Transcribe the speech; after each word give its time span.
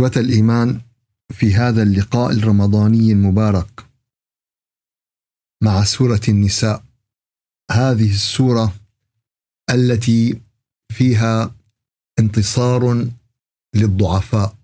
إخوة 0.00 0.22
الإيمان 0.22 0.80
في 1.32 1.54
هذا 1.54 1.82
اللقاء 1.82 2.32
الرمضاني 2.32 3.12
المبارك 3.12 3.86
مع 5.62 5.84
سورة 5.84 6.20
النساء. 6.28 6.84
هذه 7.70 8.10
السورة 8.10 8.74
التي 9.70 10.40
فيها 10.92 11.54
انتصار 12.18 13.08
للضعفاء. 13.74 14.56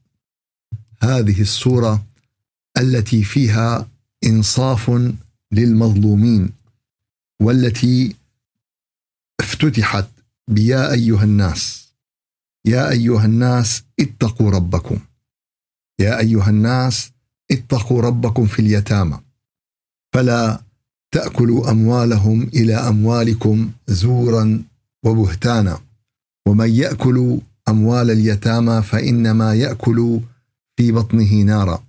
هذه 1.03 1.41
السورة 1.41 2.07
التي 2.79 3.25
فيها 3.25 3.89
إنصاف 4.25 4.91
للمظلومين 5.53 6.53
والتي 7.43 8.17
افتتحت 9.41 10.09
بيا 10.51 10.93
أيها 10.93 11.25
الناس. 11.25 11.93
يا 12.67 12.91
أيها 12.91 13.25
الناس 13.25 13.83
اتقوا 14.01 14.51
ربكم. 14.51 15.01
يا 16.01 16.19
أيها 16.19 16.51
الناس 16.51 17.11
اتقوا 17.51 18.03
ربكم 18.03 18.47
في 18.47 18.59
اليتامى. 18.59 19.21
فلا 20.15 20.61
تأكلوا 21.13 21.71
أموالهم 21.71 22.43
إلى 22.43 22.75
أموالكم 22.75 23.71
زورا 23.89 24.63
وبهتانا. 25.05 25.81
ومن 26.49 26.71
يأكل 26.71 27.39
أموال 27.69 28.11
اليتامى 28.11 28.83
فإنما 28.83 29.55
يأكل 29.55 30.21
في 30.77 30.93
بطنه 30.93 31.35
نارا. 31.35 31.83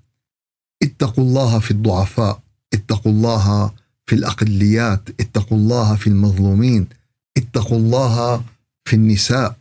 اتقوا 0.84 1.24
الله 1.24 1.60
في 1.60 1.72
الضعفاء 1.72 2.42
اتقوا 2.74 3.12
الله 3.12 3.72
في 4.06 4.16
الأقليات 4.16 5.10
اتقوا 5.20 5.58
الله 5.58 5.96
في 5.96 6.08
المظلومين 6.08 6.88
اتقوا 7.38 7.78
الله 7.78 8.44
في 8.86 8.96
النساء 8.96 9.56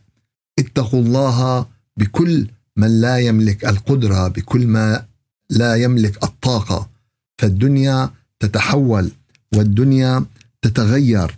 اتقوا 0.59 0.99
الله 1.01 1.65
بكل 1.97 2.47
من 2.77 3.01
لا 3.01 3.17
يملك 3.17 3.65
القدرة 3.65 4.27
بكل 4.27 4.67
ما 4.67 5.05
لا 5.49 5.75
يملك 5.75 6.23
الطاقة. 6.23 6.89
فالدنيا 7.37 8.09
تتحول 8.39 9.11
والدنيا 9.55 10.25
تتغير. 10.61 11.37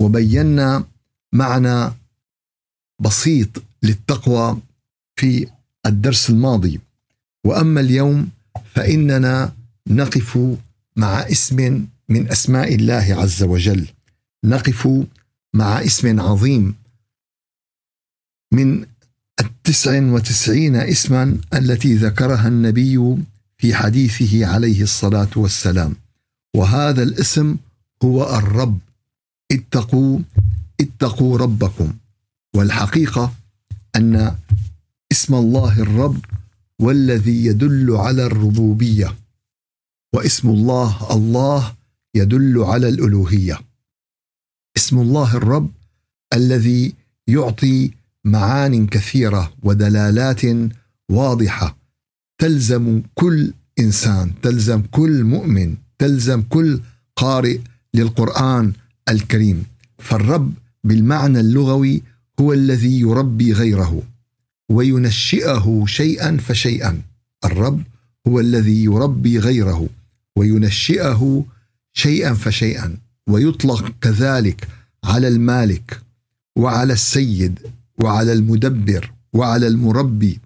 وبينا 0.00 0.84
معنى 1.32 1.92
بسيط 3.00 3.48
للتقوى 3.82 4.60
في 5.16 5.46
الدرس 5.86 6.30
الماضي. 6.30 6.80
وأما 7.44 7.80
اليوم 7.80 8.30
فإننا 8.74 9.52
نقف 9.86 10.38
مع 10.96 11.20
اسم 11.20 11.86
من 12.08 12.28
أسماء 12.30 12.74
الله 12.74 13.16
عز 13.18 13.42
وجل. 13.42 13.86
نقف 14.44 14.88
مع 15.54 15.84
اسم 15.84 16.20
عظيم 16.20 16.74
من 18.52 18.86
التسع 19.40 20.02
وتسعين 20.02 20.76
اسما 20.76 21.38
التي 21.54 21.94
ذكرها 21.94 22.48
النبي 22.48 23.16
في 23.58 23.74
حديثه 23.74 24.46
عليه 24.46 24.82
الصلاة 24.82 25.30
والسلام. 25.36 25.96
وهذا 26.56 27.02
الاسم 27.02 27.56
هو 28.04 28.38
الرب. 28.38 28.78
اتقوا 29.52 30.18
اتقوا 30.80 31.38
ربكم. 31.38 31.92
والحقيقة 32.54 33.32
أن 33.96 34.36
اسم 35.12 35.34
الله 35.34 35.82
الرب 35.82 36.24
والذي 36.78 37.46
يدل 37.46 37.96
على 37.96 38.26
الربوبية 38.26 39.14
واسم 40.14 40.48
الله 40.48 41.14
الله 41.16 41.74
يدل 42.14 42.62
على 42.62 42.88
الألوهية. 42.88 43.60
اسم 44.76 44.98
الله 44.98 45.36
الرب 45.36 45.70
الذي 46.32 46.94
يعطي 47.28 47.97
معان 48.28 48.86
كثيرة 48.86 49.52
ودلالات 49.62 50.42
واضحة. 51.10 51.78
تلزم 52.38 53.02
كل 53.14 53.52
إنسان 53.78 54.32
تلزم 54.42 54.82
كل 54.90 55.24
مؤمن 55.24 55.76
تلزم 55.98 56.42
كل 56.42 56.80
قارئ 57.16 57.58
للقرآن 57.94 58.72
الكريم. 59.08 59.64
فالرب 59.98 60.52
بالمعنى 60.84 61.40
اللغوي 61.40 62.02
هو 62.40 62.52
الذي 62.52 63.00
يربي 63.00 63.52
غيره 63.52 64.02
وينشئه 64.70 65.84
شيئا 65.86 66.36
فشيئا. 66.36 67.02
الرب 67.44 67.82
هو 68.28 68.40
الذي 68.40 68.84
يربي 68.84 69.38
غيره 69.38 69.88
وينشئه 70.36 71.44
شيئا 71.92 72.34
فشيئا. 72.34 72.96
ويطلق 73.28 73.92
كذلك 74.00 74.68
على 75.04 75.28
المالك 75.28 76.00
وعلى 76.58 76.92
السيد 76.92 77.58
وعلى 78.02 78.32
المدبر 78.32 79.12
وعلى 79.32 79.66
المربي 79.66 80.40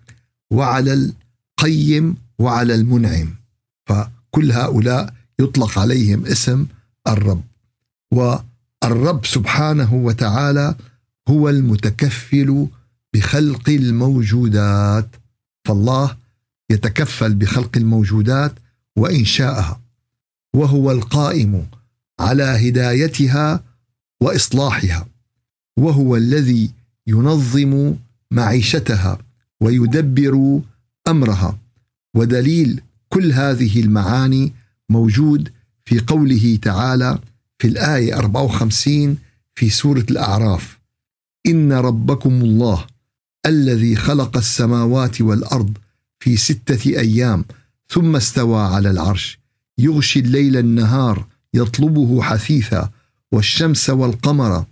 وعلى 0.53 1.13
القيم 1.61 2.17
وعلى 2.39 2.75
المنعم. 2.75 3.35
فكل 3.87 4.53
هؤلاء 4.53 5.15
يطلق 5.41 5.79
عليهم 5.79 6.27
اسم 6.27 6.67
الرب. 7.09 7.43
والرب 8.15 9.27
سبحانه 9.27 9.95
وتعالى 9.95 10.75
هو 11.29 11.49
المتكفل 11.49 12.67
بخلق 13.15 13.69
الموجودات. 13.69 15.09
فالله 15.65 16.17
يتكفل 16.71 17.35
بخلق 17.35 17.77
الموجودات 17.77 18.53
وانشائها 18.97 19.81
وهو 20.55 20.91
القائم 20.91 21.67
على 22.21 22.43
هدايتها 22.43 23.65
وإصلاحها. 24.21 25.07
وهو 25.77 26.17
الذي 26.17 26.71
ينظم 27.07 27.95
معيشتها 28.31 29.19
ويدبر 29.61 30.61
أمرها. 31.09 31.59
ودليل 32.17 32.81
كل 33.09 33.33
هذه 33.33 33.81
المعاني 33.81 34.53
موجود 34.89 35.49
في 35.85 36.01
قوله 36.01 36.59
تعالى 36.63 37.19
في 37.59 37.69
الآية 37.69 38.19
54 38.19 39.19
في 39.55 39.71
سورة 39.71 40.07
الأعراف. 40.11 40.79
إن 41.47 41.73
ربكم 41.73 42.33
الله 42.33 42.87
الذي 43.47 43.97
خلق 43.97 44.37
السماوات 44.37 45.21
والأرض 45.21 45.79
في 46.21 46.37
ستة 46.37 46.91
أيام 46.91 47.45
ثم 47.89 48.17
استوى 48.17 48.61
على 48.63 48.91
العرش. 48.91 49.39
يغشي 49.79 50.21
الليل 50.21 50.57
النهار 50.57 51.27
يطلبه 51.55 52.23
حثيثا 52.23 52.91
والشمس 53.33 53.91
والقمر 53.91 54.65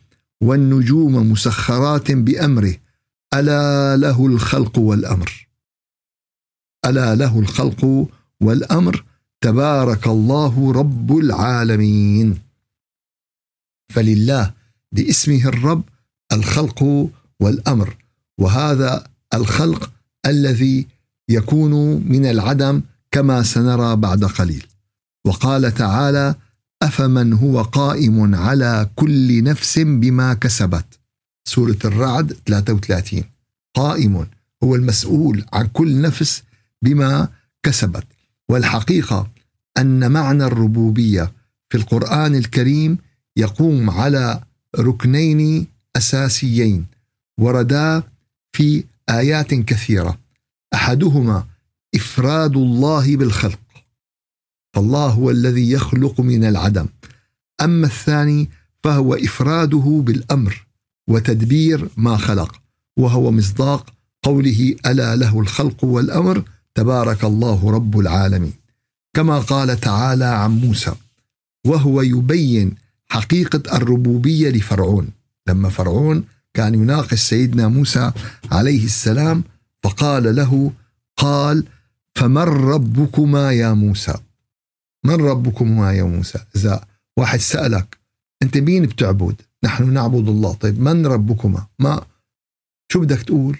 والنجوم 0.43 1.33
مسخرات 1.33 2.12
بأمره. 2.12 2.77
ألا 3.34 3.97
له 3.97 4.27
الخلق 4.27 4.78
والأمر. 4.78 5.49
ألا 6.87 7.15
له 7.15 7.39
الخلق 7.39 8.09
والأمر. 8.41 9.05
تبارك 9.41 10.06
الله 10.06 10.73
رب 10.73 11.19
العالمين. 11.19 12.39
فلله 13.95 14.55
باسمه 14.93 15.45
الرب 15.45 15.84
الخلق 16.33 17.09
والأمر. 17.41 17.97
وهذا 18.39 19.07
الخلق 19.34 19.91
الذي 20.27 20.87
يكون 21.28 21.72
من 22.12 22.27
العدم 22.27 22.83
كما 23.11 23.43
سنرى 23.43 23.97
بعد 23.97 24.25
قليل. 24.25 24.67
وقال 25.27 25.75
تعالى 25.75 26.34
أفمن 26.82 27.32
هو 27.32 27.62
قائم 27.62 28.34
على 28.34 28.91
كل 28.97 29.44
نفس 29.44 29.78
بما 29.78 30.34
كسبت. 30.34 30.98
سورة 31.44 31.77
الرعد 31.84 32.36
33 32.47 33.24
قائم 33.74 34.27
هو 34.65 34.74
المسؤول 34.74 35.44
عن 35.53 35.66
كل 35.66 36.00
نفس 36.00 36.42
بما 36.82 37.28
كسبت. 37.62 38.04
والحقيقة 38.48 39.30
أن 39.78 40.12
معنى 40.12 40.44
الربوبية 40.44 41.32
في 41.71 41.77
القرآن 41.77 42.34
الكريم 42.34 42.98
يقوم 43.36 43.91
على 43.91 44.41
ركنين 44.78 45.66
أساسيين. 45.97 46.86
وردا 47.38 48.03
في 48.53 48.84
آيات 49.10 49.54
كثيرة. 49.54 50.18
أحدهما 50.74 51.47
إفراد 51.94 52.56
الله 52.56 53.16
بالخلق. 53.16 53.59
فالله 54.72 55.07
هو 55.07 55.31
الذي 55.31 55.71
يخلق 55.71 56.21
من 56.21 56.45
العدم. 56.45 56.87
أما 57.63 57.87
الثاني 57.87 58.51
فهو 58.84 59.15
إفراده 59.15 60.03
بالأمر 60.07 60.67
وتدبير 61.09 61.89
ما 61.97 62.17
خلق 62.17 62.61
وهو 62.97 63.31
مصداق 63.31 63.87
قوله 64.22 64.77
ألا 64.87 65.17
له 65.17 65.41
الخلق 65.41 65.84
والأمر 65.84 66.43
تبارك 66.75 67.25
الله 67.25 67.71
رب 67.71 67.99
العالمين. 67.99 68.53
كما 69.15 69.39
قال 69.39 69.81
تعالى 69.81 70.25
عن 70.25 70.51
موسى 70.51 70.93
وهو 71.67 72.03
يبين 72.03 72.75
حقيقة 73.09 73.77
الربوبية 73.77 74.51
لفرعون. 74.51 75.09
لما 75.49 75.69
فرعون 75.69 76.25
كان 76.55 76.75
يناقش 76.75 77.19
سيدنا 77.21 77.69
موسى 77.69 78.13
عليه 78.53 78.84
السلام 78.84 79.45
فقال 79.83 80.37
له 80.37 80.72
قال 81.17 81.65
فمن 82.15 82.43
ربكما 82.43 83.53
يا 83.53 83.72
موسى؟ 83.72 84.15
من 85.04 85.14
ربكما 85.14 85.92
يا 85.92 86.02
موسى؟ 86.02 86.38
إذا 86.56 86.84
واحد 87.18 87.38
سألك 87.38 87.98
أنت 88.42 88.56
مين 88.56 88.86
بتعبد؟ 88.86 89.42
نحن 89.64 89.92
نعبد 89.92 90.28
الله. 90.28 90.54
طيب 90.54 90.80
من 90.80 91.06
ربكما؟ 91.06 91.66
ما؟ 91.78 92.06
شو 92.92 93.00
بدك 93.00 93.22
تقول؟ 93.22 93.58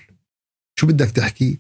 شو 0.79 0.87
بدك 0.87 1.11
تحكي؟ 1.11 1.59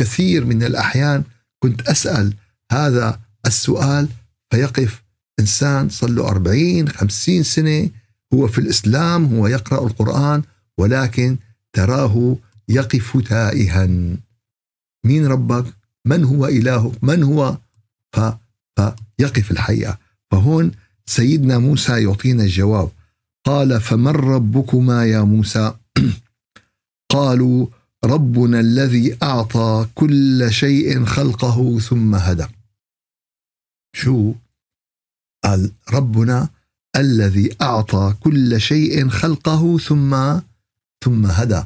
كثير 0.00 0.44
من 0.44 0.62
الأحيان 0.62 1.24
كنت 1.62 1.88
أسأل 1.88 2.34
هذا 2.72 3.20
السؤال 3.46 4.08
فيقف 4.50 5.02
إنسان 5.40 5.88
صار 5.88 6.10
له 6.10 6.28
40 6.28 6.88
50 6.88 7.42
سنة 7.42 7.90
هو 8.34 8.48
في 8.48 8.58
الإسلام 8.58 9.24
هو 9.24 9.46
يقرأ 9.46 9.86
القرآن 9.86 10.42
ولكن 10.78 11.36
تراه 11.72 12.36
يقف 12.68 13.16
تائها. 13.28 13.86
مين 15.04 15.26
ربك؟ 15.26 15.64
من 16.06 16.24
هو 16.24 16.46
إلهك؟ 16.46 17.04
من 17.04 17.22
هو؟ 17.22 17.58
ف... 18.12 18.20
فيقف 19.20 19.50
الحقيقة. 19.50 19.98
فهون 20.30 20.72
سيدنا 21.06 21.58
موسى 21.58 22.02
يعطينا 22.02 22.42
الجواب. 22.42 22.90
قال 23.46 23.80
فمن 23.80 24.08
ربكما 24.08 25.06
يا 25.06 25.20
موسى؟ 25.20 25.74
قالوا 27.14 27.66
ربنا 28.04 28.60
الذي 28.60 29.16
أعطى 29.22 29.86
كل 29.94 30.52
شيء 30.52 31.04
خلقه 31.04 31.78
ثم 31.78 32.14
هدى. 32.14 32.46
شو؟ 33.96 34.34
قال 35.44 35.72
ربنا 35.92 36.48
الذي 36.96 37.56
أعطى 37.62 38.14
كل 38.20 38.60
شيء 38.60 39.08
خلقه 39.08 39.78
ثم 39.78 40.40
ثم 41.04 41.26
هدى. 41.26 41.62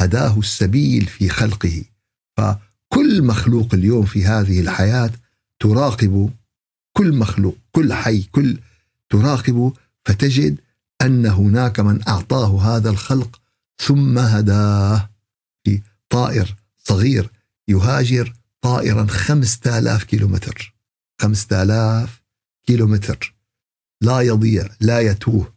هداه 0.00 0.38
السبيل 0.38 1.06
في 1.06 1.28
خلقه. 1.28 1.84
فكل 2.36 3.22
مخلوق 3.22 3.74
اليوم 3.74 4.04
في 4.04 4.24
هذه 4.24 4.60
الحياة 4.60 5.10
تراقب 5.60 6.30
كل 6.96 7.12
مخلوق 7.12 7.56
كل 7.72 7.92
حي 7.92 8.22
كل 8.22 8.58
تراقب 9.10 9.72
فتجد 10.04 10.60
أن 11.02 11.26
هناك 11.26 11.80
من 11.80 12.08
أعطاه 12.08 12.60
هذا 12.60 12.90
الخلق 12.90 13.40
ثم 13.78 14.18
هداه. 14.18 15.10
في 15.64 15.80
طائر 16.08 16.54
صغير 16.78 17.30
يهاجر 17.68 18.32
طائرا 18.60 19.06
خمسة 19.06 19.78
آلاف 19.78 20.04
كيلومتر. 20.04 20.74
خمسة 21.20 21.62
آلاف 21.62 22.22
كيلومتر. 22.66 23.34
لا 24.00 24.20
يضيع 24.20 24.68
لا 24.80 25.00
يتوه 25.00 25.52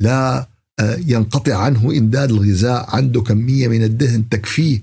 لا 0.00 0.48
آه، 0.80 0.96
ينقطع 0.96 1.56
عنه 1.56 1.90
إمداد 1.98 2.30
الغذاء 2.30 2.96
عنده 2.96 3.22
كمية 3.22 3.68
من 3.68 3.82
الدهن 3.84 4.28
تكفيه 4.28 4.80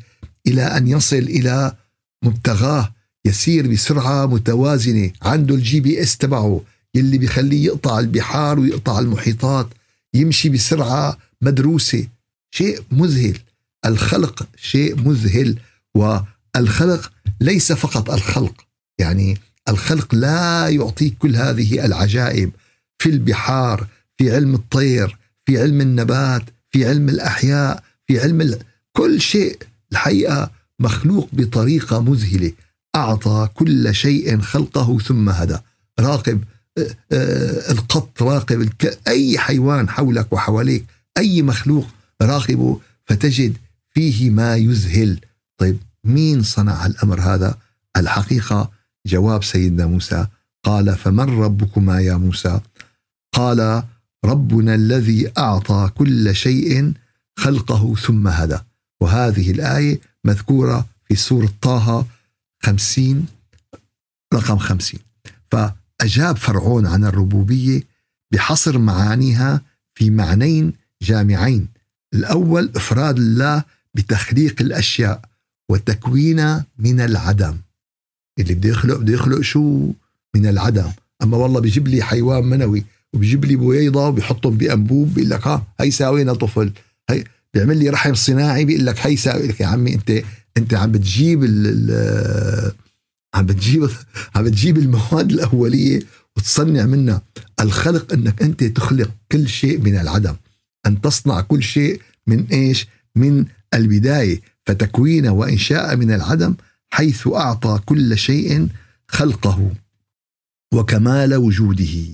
إلى 0.48 0.62
أن 0.62 0.88
يصل 0.88 1.16
إلى 1.16 1.76
مبتغاه. 2.24 2.94
يسير 3.26 3.68
بسرعة 3.68 4.26
متوازنة 4.26 5.12
عنده 5.22 5.56
ال 5.56 5.80
GPS 5.80 6.18
تبعه 6.18 6.62
يلي 6.96 7.18
بيخليه 7.18 7.66
يقطع 7.66 8.00
البحار 8.00 8.60
ويقطع 8.60 9.00
المحيطات 9.00 9.68
يمشي 10.14 10.50
بسرعة 10.50 11.18
مدروسة. 11.42 12.08
شيء 12.52 12.84
مذهل. 12.92 13.38
الخلق 13.86 14.48
شيء 14.58 14.96
مذهل 14.96 15.60
والخلق 15.96 17.12
ليس 17.42 17.72
فقط 17.72 18.12
الخلق. 18.12 18.66
يعني 19.00 19.38
الخلق 19.70 20.16
لا 20.16 20.68
يعطيك 20.70 21.18
كل 21.18 21.36
هذه 21.36 21.86
العجائب. 21.86 22.52
في 22.98 23.10
البحار 23.10 23.88
في 24.18 24.36
علم 24.36 24.56
الطير 24.56 25.18
في 25.46 25.62
علم 25.62 25.82
النبات 25.82 26.44
في 26.72 26.86
علم 26.88 27.10
الأحياء 27.10 27.84
في 28.08 28.20
علم 28.20 28.42
ال... 28.42 28.60
كل 28.94 29.22
شيء. 29.22 29.58
الحقيقة 29.92 30.52
مخلوق 30.80 31.30
بطريقة 31.34 32.02
مذهلة. 32.02 32.52
أعطى 32.96 33.50
كل 33.54 33.96
شيء 33.96 34.42
خلقه 34.42 34.98
ثم 35.00 35.30
هدى. 35.30 35.58
راقب 36.00 36.44
القط 37.72 38.24
راقب 38.24 38.70
أي 39.08 39.40
حيوان 39.40 39.90
حولك 39.90 40.34
وحواليك 40.34 40.86
أي 41.18 41.42
مخلوق 41.42 41.88
راقبه 42.22 42.80
فتجد 43.06 43.58
فيه 43.90 44.30
ما 44.30 44.56
يذهل. 44.56 45.20
طيب 45.58 45.78
مين 46.04 46.44
صنع 46.44 46.86
الأمر 46.86 47.22
هذا؟ 47.22 47.58
الحقيقة 47.98 48.72
جواب 49.06 49.44
سيدنا 49.44 49.86
موسى. 49.86 50.28
قال 50.64 50.96
فمن 50.96 51.40
ربكما 51.40 52.02
يا 52.02 52.16
موسى؟ 52.16 52.60
قال 53.34 53.84
ربنا 54.26 54.76
الذي 54.76 55.32
أعطى 55.38 55.90
كل 55.96 56.36
شيء 56.36 56.94
خلقه 57.38 57.96
ثم 57.96 58.28
هدى. 58.28 58.58
وهذه 59.02 59.52
الآية 59.52 60.00
مذكورة 60.24 60.86
في 61.06 61.16
سورة 61.16 61.50
طه 61.62 62.06
خمسين 62.60 63.26
رقم 64.34 64.58
خمسين. 64.58 65.00
فأجاب 65.52 66.38
فرعون 66.38 66.86
عن 66.86 67.06
الربوبية 67.06 67.84
بحصر 68.32 68.78
معانيها 68.78 69.62
في 69.94 70.10
معنين 70.10 70.74
جامعين. 71.02 71.68
الأول 72.14 72.72
إفراد 72.76 73.18
الله 73.18 73.64
بتخليق 73.94 74.62
الأشياء 74.62 75.22
وتكوينها 75.70 76.66
من 76.78 77.02
العدم. 77.02 77.58
اللي 78.40 78.54
بده 78.54 78.70
يخلق 78.70 78.98
بده 78.98 79.14
يخلق 79.14 79.42
شو؟ 79.42 79.92
من 80.36 80.46
العدم. 80.46 80.92
أما 81.24 81.38
والله 81.38 81.60
بيجيب 81.60 81.88
لي 81.88 82.04
حيوان 82.04 82.44
منوي 82.44 82.86
وبيجيب 83.14 83.46
لي 83.46 83.56
بويضة 83.56 84.08
وبيحطهم 84.08 84.58
بأنبوب 84.58 85.14
بيقول 85.14 85.30
لك 85.30 85.48
ها 85.48 85.68
هي 85.80 85.92
ساوينا 85.92 86.34
طفل. 86.34 86.72
هي 87.10 87.24
بيعمل 87.54 87.78
لي 87.78 87.90
رحم 87.90 88.14
صناعي 88.14 88.66
بيقول 88.66 88.86
لك 88.86 89.08
هي 89.08 89.18
ساوي. 89.18 89.48
لك 89.48 89.62
يا 89.62 89.66
عمي 89.66 89.94
أنت 89.94 90.12
انت 90.58 90.74
عم 90.74 90.92
بتجيب 90.92 91.44
ال 91.44 92.74
عم 93.34 93.46
بتجيب 93.46 93.90
عم 94.36 94.44
بتجيب 94.44 94.78
المواد 94.78 95.32
الأولية 95.32 96.00
وتصنع 96.38 96.86
منها. 96.86 97.22
الخلق 97.60 98.14
إنك 98.14 98.42
أنت 98.42 98.64
تخلق 98.64 99.12
كل 99.32 99.48
شيء 99.48 99.82
من 99.82 99.96
العدم. 99.96 100.36
أن 100.86 101.02
تصنع 101.02 101.42
كل 101.42 101.64
شيء 101.64 102.02
من 102.28 102.46
إيش؟ 102.46 102.88
من 103.16 103.46
البداية. 103.74 104.42
فتكوين 104.66 105.28
وإنشاء 105.28 105.96
من 105.96 106.12
العدم 106.12 106.56
حيث 106.90 107.28
أعطى 107.28 107.80
كل 107.86 108.18
شيء 108.18 108.68
خلقه 109.08 109.72
وكمال 110.74 111.36
وجوده. 111.36 112.08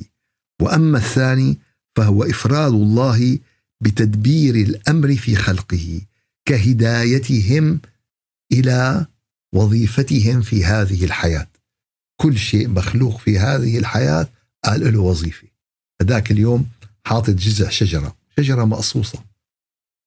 وأما 0.62 0.98
الثاني 0.98 1.58
فهو 1.96 2.24
إفراد 2.24 2.74
الله 2.74 3.40
بتدبير 3.82 4.56
الأمر 4.56 5.16
في 5.16 5.36
خلقه 5.36 6.02
كهدايتهم 6.46 7.80
إلى 8.52 9.06
وظيفتهم 9.54 10.42
في 10.42 10.66
هذه 10.66 11.06
الحياة. 11.06 11.48
كل 12.22 12.38
شيء 12.38 12.68
مخلوق 12.68 13.20
في 13.20 13.40
هذه 13.40 13.78
الحياة 13.78 14.30
قال 14.66 14.94
له 14.94 15.00
وظيفة. 15.00 15.48
هذاك 16.02 16.32
اليوم 16.32 16.70
حاطط 17.06 17.30
جذع 17.30 17.70
شجرة 17.70 18.16
شجرة 18.38 18.66
مقصوصة. 18.66 19.24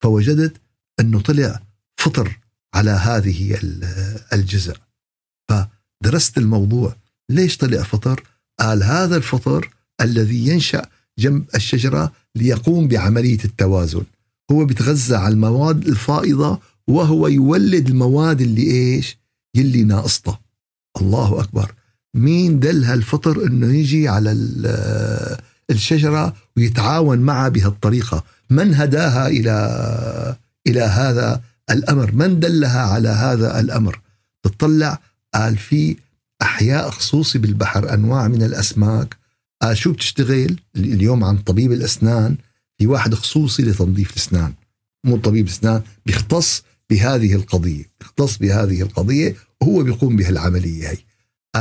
فوجدت 0.03 0.57
أنه 1.01 1.21
طلع 1.21 1.63
فطر 2.01 2.39
على 2.75 2.91
هذه 2.91 3.59
الجذع 4.33 4.75
فدرست 5.49 6.39
الموضوع. 6.39 6.97
ليش 7.31 7.57
طلع 7.57 7.83
فطر؟ 7.83 8.23
قال 8.61 8.83
هذا 8.83 9.17
الفطر 9.17 9.71
الذي 10.01 10.47
ينشأ 10.49 10.87
جنب 11.19 11.47
الشجرة 11.55 12.13
ليقوم 12.35 12.89
بعملية 12.89 13.39
التوازن. 13.45 14.05
هو 14.53 14.65
بيتغذى 14.65 15.17
على 15.17 15.35
المواد 15.35 15.89
الفائضة 15.89 16.61
وهو 16.89 17.29
يولد 17.29 17.89
المواد 17.89 18.41
اللي 18.41 18.63
إيش؟ 18.63 19.19
يلي 19.55 19.83
ناقصته. 19.83 20.39
الله 21.01 21.41
أكبر. 21.41 21.75
مين 22.15 22.61
دل 22.61 22.85
هالفطر 22.85 23.47
إنه 23.47 23.75
يجي 23.75 24.09
على 24.09 24.33
الشجرة 25.71 26.37
ويتعاون 26.57 27.19
معها 27.19 27.49
بهالطريقة؟ 27.49 28.25
من 28.51 28.75
هداها 28.75 29.29
إلى 29.29 30.37
إلى 30.67 30.81
هذا 30.81 31.41
الأمر؟ 31.71 32.13
من 32.13 32.41
دلها 32.41 32.81
على 32.81 33.09
هذا 33.09 33.61
الأمر؟ 33.61 34.01
تطلع 34.43 35.01
قال 35.35 35.57
في 35.57 35.97
أحياء 36.43 36.91
خصوصي 36.91 37.39
بالبحر 37.39 37.95
أنواع 37.95 38.29
من 38.29 38.43
الأسماك. 38.43 39.17
قال 39.63 39.77
شو 39.77 39.93
بتشتغل؟ 39.93 40.57
اليوم 40.77 41.25
عن 41.25 41.39
طبيب 41.39 41.73
الأسنان. 41.73 42.37
في 42.79 42.87
واحد 42.87 43.15
خصوصي 43.15 43.63
لتنظيف 43.63 44.11
الأسنان. 44.11 44.53
مو 45.05 45.17
طبيب 45.17 45.47
اسنان 45.47 45.83
بيختص 46.07 46.63
بهذه 46.91 47.35
القضية 47.35 47.85
بيختص 48.01 48.37
بهذه 48.37 48.83
القضية 48.83 49.37
وهو 49.61 49.83
بيقوم 49.83 50.17
بهالعمليه 50.17 50.89
هي. 50.89 50.99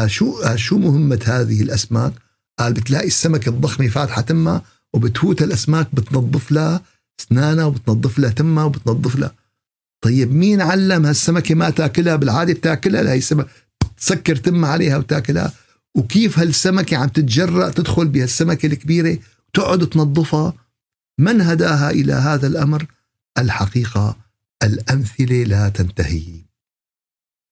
شو 0.10 0.55
شو 0.55 0.77
مهمة 0.77 1.19
هذه 1.25 1.62
الأسماك؟ 1.62 2.13
قال 2.60 2.74
بتلاقي 2.74 3.07
السمكه 3.07 3.50
الضخمه 3.50 3.88
فاتحة 3.88 4.22
تمها 4.22 4.62
وبتفوت 4.93 5.41
الأسماك 5.41 5.96
بتنظف 5.96 6.51
لها 6.51 6.81
أسنانها 7.19 7.65
وبتنظف 7.65 8.19
لها 8.19 8.29
تمها 8.29 8.63
وبتنظف 8.63 9.15
لها. 9.15 9.36
طيب 10.01 10.34
مين 10.34 10.62
علم 10.62 11.05
هالسمكة 11.05 11.55
ما 11.55 11.69
تاكلها؟ 11.69 12.15
بالعادة 12.15 12.53
بتاكلها 12.53 13.13
هي 13.13 13.17
السمكه 13.17 13.50
تسكر 13.98 14.36
تمها 14.36 14.69
عليها 14.69 14.98
وتاكلها. 14.98 15.53
وكيف 15.96 16.39
هالسمكة 16.39 16.98
عم 16.98 17.07
تتجرأ 17.07 17.69
تدخل 17.69 18.07
بهالسمكة 18.07 18.65
الكبيرة 18.65 19.19
وتقعد 19.50 19.88
تنظفها؟ 19.88 20.53
من 21.19 21.41
هداها 21.41 21.89
إلى 21.89 22.13
هذا 22.13 22.48
الأمر؟ 22.48 22.86
الحقيقة 23.38 24.26
الأمثلة 24.63 25.43
لا 25.43 25.69
تنتهي. 25.69 26.41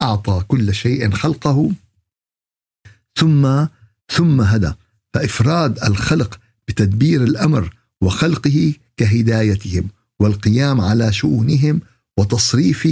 أعطى 0.02 0.44
كل 0.48 0.74
شيء 0.74 1.12
خلقه 1.12 1.72
ثم 3.16 3.66
ثم 4.10 4.42
هدى. 4.42 4.74
فإفراد 5.14 5.84
الخلق 5.84 6.40
بتدبير 6.68 7.24
الأمر 7.24 7.76
وخلقه 8.02 8.74
كهدايتهم 8.98 9.90
والقيام 10.20 10.82
على 10.82 11.14
شؤونهم 11.14 11.82
وتصريف 12.18 12.88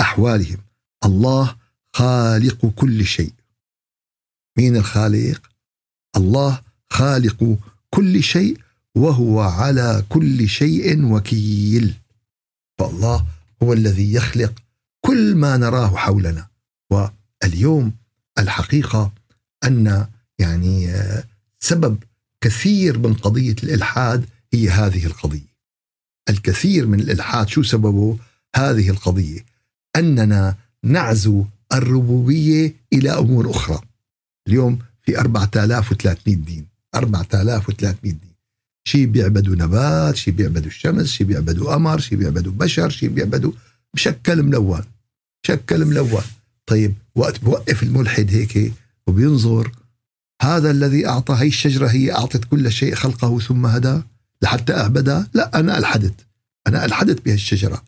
أحوالهم. 0.00 0.58
الله 1.04 1.56
خالق 1.92 2.66
كل 2.66 3.04
شيء. 3.06 3.32
مين 4.58 4.76
الخالق؟ 4.76 5.50
الله 6.16 6.60
خالق 6.90 7.58
كل 7.90 8.22
شيء 8.22 8.58
وهو 8.94 9.40
على 9.40 10.04
كل 10.08 10.48
شيء 10.48 11.04
وكيل. 11.04 11.94
فالله 12.78 13.26
هو 13.62 13.72
الذي 13.72 14.12
يخلق 14.12 14.52
كل 15.00 15.34
ما 15.34 15.56
نراه 15.56 15.96
حولنا 15.96 16.48
واليوم 16.90 17.92
الحقيقة 18.38 19.12
أن 19.64 20.06
يعني 20.38 20.88
آه، 20.88 21.24
سبب 21.60 21.98
كثير 22.40 22.98
من 22.98 23.14
قضية 23.14 23.56
الإلحاد 23.62 24.24
هي 24.52 24.68
هذه 24.70 25.06
القضية. 25.06 25.48
الكثير 26.28 26.86
من 26.86 27.00
الإلحاد 27.00 27.48
شو 27.48 27.62
سببه؟ 27.62 28.18
هذه 28.56 28.90
القضية 28.90 29.44
أننا 29.96 30.54
نعزو 30.82 31.44
الربوبية 31.72 32.74
إلى 32.92 33.10
أمور 33.10 33.50
أخرى. 33.50 33.80
اليوم 34.48 34.78
في 35.02 35.20
4300 35.20 36.36
دين، 36.36 36.66
4300 36.94 38.12
دين. 38.12 38.27
شي 38.88 39.06
بيعبدوا 39.06 39.56
نبات، 39.56 40.16
شي 40.16 40.30
بيعبدوا 40.30 40.66
الشمس، 40.66 41.06
شي 41.06 41.24
بيعبدوا 41.24 41.72
قمر، 41.74 41.98
شي 42.00 42.16
بيعبدوا 42.16 42.52
بشر، 42.52 42.90
شي 42.90 43.08
بيعبدوا 43.08 43.52
بشكل 43.94 44.42
ملون. 44.42 44.82
شكل 45.46 45.84
ملون. 45.84 46.22
طيب 46.66 46.94
وقت 47.14 47.44
بوقف 47.44 47.82
الملحد 47.82 48.30
هيك 48.30 48.72
وبينظر 49.06 49.72
هذا 50.42 50.70
الذي 50.70 51.06
أعطى 51.06 51.34
هي 51.34 51.46
الشجرة 51.46 51.86
هي 51.86 52.12
أعطت 52.12 52.44
كل 52.44 52.72
شيء 52.72 52.94
خلقه 52.94 53.38
ثم 53.38 53.66
هدى 53.66 54.00
لحتى 54.42 54.72
أعبدها 54.72 55.28
لا 55.34 55.60
أنا 55.60 55.78
ألحدت 55.78 56.14
أنا 56.66 56.84
ألحدت 56.84 57.24
بهالشجرة 57.24 57.82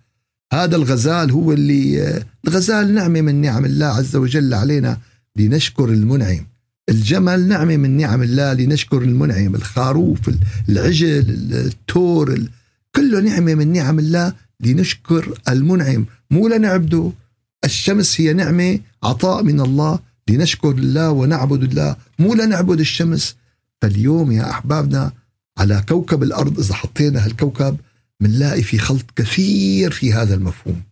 هذا 0.53 0.77
الغزال 0.77 1.31
هو 1.31 1.53
اللي 1.53 2.23
الغزال 2.45 2.95
نعمة 2.95 3.21
من 3.21 3.41
نعم 3.41 3.65
الله 3.65 3.87
عز 3.87 4.17
وجل 4.17 4.55
علينا 4.55 4.99
لنشكر 5.37 5.89
المنعم 5.89 6.47
الجمل 6.91 7.49
نعمة 7.49 7.77
من 7.77 7.97
نعم 7.97 8.23
الله 8.23 8.53
لنشكر 8.53 9.03
المنعم 9.03 9.55
الخروف 9.55 10.21
العجل 10.69 11.25
التور 11.53 12.39
كله 12.95 13.21
نعمة 13.21 13.55
من 13.55 13.73
نعم 13.73 13.99
الله 13.99 14.35
لنشكر 14.61 15.39
المنعم. 15.49 16.07
مو 16.31 16.49
لنعبده 16.49 17.13
الشمس 17.65 18.21
هي 18.21 18.33
نعمة 18.33 18.79
عطاء 19.03 19.43
من 19.43 19.61
الله 19.61 19.99
لنشكر 20.29 20.71
الله 20.71 21.11
ونعبد 21.11 21.63
الله. 21.63 21.97
مو 22.19 22.35
لنعبد 22.35 22.81
الشمس. 22.81 23.37
فاليوم 23.83 24.33
يا 24.33 24.51
أحبابنا 24.51 25.13
على 25.59 25.85
كوكب 25.89 26.23
الأرض 26.23 26.59
إذا 26.59 26.75
حطينا 26.75 27.27
هالكوكب 27.27 27.77
منلاقي 28.21 28.63
في 28.63 28.79
خلط 28.79 29.05
كثير 29.17 29.91
في 29.91 30.13
هذا 30.13 30.35
المفهوم. 30.35 30.83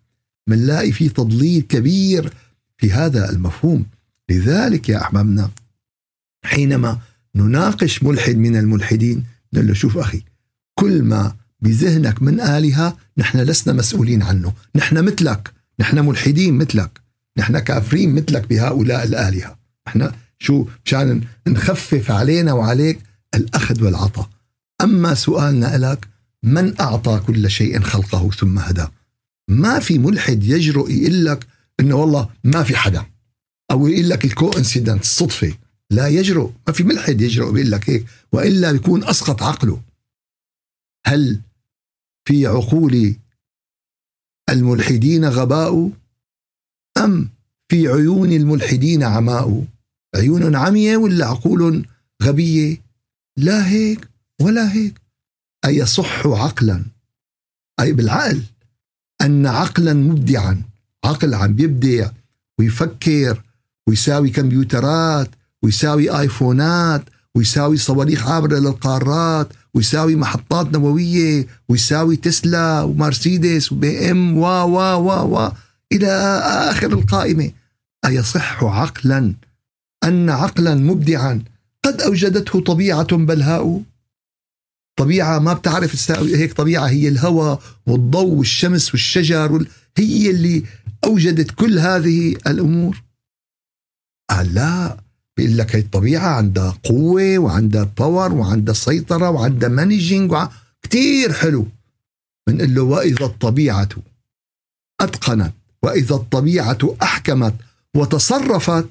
منلاقي 0.46 0.92
في 0.92 1.08
تضليل 1.08 1.62
كبير 1.62 2.32
في 2.76 2.92
هذا 2.92 3.30
المفهوم. 3.30 3.86
لذلك 4.30 4.88
يا 4.88 5.02
أحبابنا 5.02 5.50
حينما 6.44 6.98
نناقش 7.34 8.02
ملحد 8.02 8.36
من 8.36 8.56
الملحدين 8.56 9.24
نقول 9.52 9.66
له 9.66 9.74
شوف 9.74 9.98
أخي 9.98 10.22
كل 10.74 11.02
ما 11.02 11.34
بذهنك 11.60 12.22
من 12.22 12.40
آلهة 12.40 12.96
نحن 13.18 13.38
لسنا 13.38 13.72
مسؤولين 13.72 14.22
عنه. 14.22 14.52
نحن 14.76 15.04
مثلك 15.04 15.52
نحن 15.80 16.06
ملحدين 16.06 16.54
مثلك 16.54 17.00
نحن 17.38 17.58
كافرين 17.58 18.14
مثلك 18.14 18.48
بهؤلاء 18.48 19.04
الآلهة. 19.04 19.58
نحن 19.88 20.10
شو 20.38 20.66
مشان 20.84 21.20
نخفف 21.48 22.10
علينا 22.10 22.52
وعليك 22.52 22.98
الأخذ 23.34 23.84
والعطاء. 23.84 24.28
أما 24.82 25.14
سؤالنا 25.14 25.78
لك 25.78 26.08
من 26.42 26.80
أعطى 26.80 27.22
كل 27.26 27.50
شيء 27.50 27.80
خلقه 27.80 28.30
ثم 28.30 28.58
هدى؟ 28.58 28.86
ما 29.48 29.80
في 29.80 29.98
ملحد 29.98 30.44
يجرؤ 30.44 30.90
يقول 30.90 31.24
لك 31.24 31.46
إنه 31.80 31.94
والله 31.94 32.28
ما 32.44 32.62
في 32.62 32.76
حدا 32.76 33.04
أو 33.70 33.88
يقول 33.88 34.08
لك 34.08 34.24
الكو 34.24 34.50
انسيدنت 34.50 35.02
الصدفة. 35.02 35.54
لا 35.90 36.08
يجرؤ. 36.08 36.50
ما 36.66 36.72
في 36.72 36.84
ملحد 36.84 37.20
يجرؤ 37.20 37.52
بيقول 37.52 37.70
لك 37.70 37.90
هيك 37.90 38.06
وإلا 38.32 38.72
بيكون 38.72 39.04
أسقط 39.04 39.42
عقله. 39.42 39.82
هل 41.06 41.40
في 42.24 42.46
عقول 42.46 43.16
الملحدين 44.50 45.24
غباء؟ 45.24 45.90
أم 46.98 47.30
في 47.68 47.88
عيون 47.88 48.32
الملحدين 48.32 49.02
عماء؟ 49.02 49.64
عيون 50.16 50.56
عمية 50.56 50.96
ولا 50.96 51.26
عقول 51.26 51.86
غبية؟ 52.22 52.82
لا 53.36 53.68
هيك 53.68 54.08
ولا 54.40 54.72
هيك. 54.72 55.00
أيصح 55.64 56.26
عقلا؟ 56.26 56.84
أي 57.80 57.92
بالعقل. 57.92 58.42
أن 59.20 59.46
عقلا 59.46 59.94
مبدعا. 59.94 60.62
عقل 61.04 61.34
عم 61.34 61.54
بيبدع 61.54 62.10
ويفكر 62.58 63.42
ويساوي 63.88 64.30
كمبيوترات 64.30 65.30
ويساوي 65.62 66.20
آيفونات 66.20 67.04
ويساوي 67.34 67.76
صواريخ 67.76 68.28
عابرة 68.28 68.58
للقارات 68.58 69.48
ويساوي 69.74 70.16
محطات 70.16 70.72
نووية 70.72 71.46
ويساوي 71.68 72.16
تسلا 72.16 72.82
ومرسيدس 72.82 73.72
وبي 73.72 74.10
إم 74.10 74.38
و 74.38 74.46
و 74.46 74.78
و 74.78 75.36
و 75.36 75.52
إلى 75.92 76.10
آخر 76.70 76.92
القائمة. 76.92 77.52
أيصح 78.04 78.64
عقلا 78.64 79.34
أن 80.04 80.30
عقلا 80.30 80.74
مبدعا 80.74 81.44
قد 81.84 82.00
أوجدته 82.00 82.60
طبيعة 82.60 83.16
بلهاء 83.16 83.82
طبيعة 84.96 85.38
ما 85.38 85.52
بتعرف 85.52 86.10
هيك 86.10 86.52
طبيعة 86.52 86.86
هي 86.86 87.08
الهواء 87.08 87.62
والضوء 87.86 88.34
والشمس 88.34 88.90
والشجر 88.90 89.66
هي 89.96 90.30
اللي 90.30 90.64
أوجدت 91.04 91.50
كل 91.50 91.78
هذه 91.78 92.36
الأمور. 92.46 93.02
قال 94.30 94.54
لا 94.54 94.96
بيقول 95.38 95.58
لك 95.58 95.76
هي 95.76 95.80
الطبيعة 95.80 96.28
عندها 96.28 96.78
قوة 96.84 97.38
وعندها 97.38 97.90
power 97.98 98.32
وعندها 98.34 98.74
سيطرة 98.74 99.30
وعندها 99.30 99.68
managing. 99.68 100.34
كتير 100.82 101.32
حلو. 101.32 101.66
بنقول 102.48 102.74
له 102.74 102.82
وإذا 102.82 103.24
الطبيعة 103.24 103.88
أتقنت 105.00 105.52
وإذا 105.82 106.14
الطبيعة 106.14 106.78
أحكمت 107.02 107.54
وتصرفت 107.96 108.86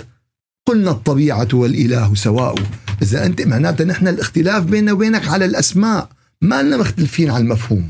قلنا 0.67 0.91
الطبيعة 0.91 1.47
والإله 1.53 2.15
سواء. 2.15 2.55
إذا 3.01 3.25
أنت 3.25 3.41
معناتها 3.41 3.85
نحن 3.85 4.07
الاختلاف 4.07 4.63
بيننا 4.63 4.91
وبينك 4.91 5.27
على 5.27 5.45
الأسماء. 5.45 6.09
ما 6.41 6.63
لنا 6.63 6.77
مختلفين 6.77 7.29
على 7.29 7.43
المفهوم. 7.43 7.89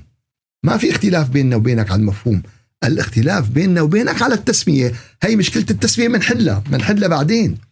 ما 0.63 0.77
في 0.77 0.91
اختلاف 0.91 1.29
بيننا 1.29 1.55
وبينك 1.55 1.91
على 1.91 1.99
المفهوم. 1.99 2.41
الاختلاف 2.83 3.49
بيننا 3.49 3.81
وبينك 3.81 4.21
على 4.21 4.33
التسمية. 4.33 4.93
هي 5.23 5.35
مشكلة 5.35 5.65
التسمية 5.69 6.07
بنحلها 6.07 6.63
بنحلها 6.69 7.07
بعدين. 7.07 7.66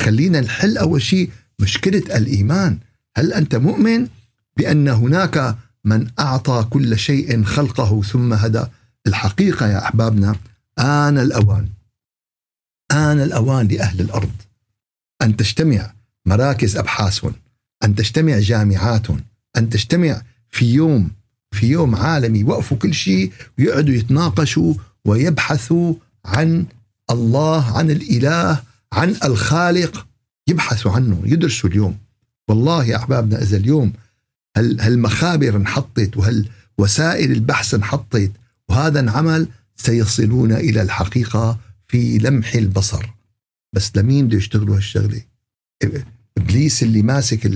خلينا 0.00 0.40
نحل 0.40 0.78
أول 0.78 1.02
شيء 1.02 1.30
مشكلة 1.58 2.16
الإيمان. 2.16 2.78
هل 3.16 3.32
أنت 3.32 3.54
مؤمن 3.54 4.08
بأن 4.56 4.88
هناك 4.88 5.56
من 5.84 6.10
أعطى 6.18 6.66
كل 6.70 6.98
شيء 6.98 7.42
خلقه 7.42 8.02
ثم 8.02 8.32
هدى؟ 8.32 8.64
الحقيقة 9.06 9.66
يا 9.66 9.84
أحبابنا 9.84 10.36
آن 10.78 11.18
الأوان. 11.18 11.68
آن 12.92 13.20
الأوان 13.20 13.68
لأهل 13.68 14.00
الأرض. 14.00 14.32
أن 15.22 15.36
تجتمع 15.36 15.92
مراكز 16.26 16.76
أبحاث 16.76 17.26
أن 17.84 17.94
تجتمع 17.94 18.38
جامعات 18.38 19.06
أن 19.56 19.70
تجتمع 19.70 20.22
في 20.50 20.74
يوم 20.74 21.10
في 21.52 21.66
يوم 21.66 21.96
عالمي 21.96 22.38
يوقفوا 22.38 22.76
كل 22.76 22.94
شيء 22.94 23.32
ويقعدوا 23.58 23.94
يتناقشوا 23.94 24.74
ويبحثوا 25.04 25.94
عن 26.24 26.66
الله 27.10 27.78
عن 27.78 27.90
الإله 27.90 28.62
عن 28.92 29.16
الخالق 29.24 30.06
يبحثوا 30.48 30.92
عنه 30.92 31.22
يدرسوا 31.24 31.70
اليوم. 31.70 31.98
والله 32.48 32.84
يا 32.84 32.96
أحبابنا 32.96 33.42
إذا 33.42 33.56
اليوم 33.56 33.92
هالمخابر 34.56 35.56
انحطت 35.56 36.16
وهالوسائل 36.16 37.32
البحث 37.32 37.74
انحطت 37.74 38.32
وهذا 38.68 39.00
انعمل 39.00 39.48
سيصلون 39.76 40.52
إلى 40.52 40.82
الحقيقة 40.82 41.58
في 41.88 42.18
لمح 42.18 42.54
البصر. 42.54 43.06
بس 43.72 43.92
لمين 43.96 44.28
بده 44.28 44.36
يشتغلوا 44.36 44.76
هالشغلة؟ 44.76 45.22
إبليس 46.38 46.82
اللي 46.82 47.02
ماسك 47.02 47.46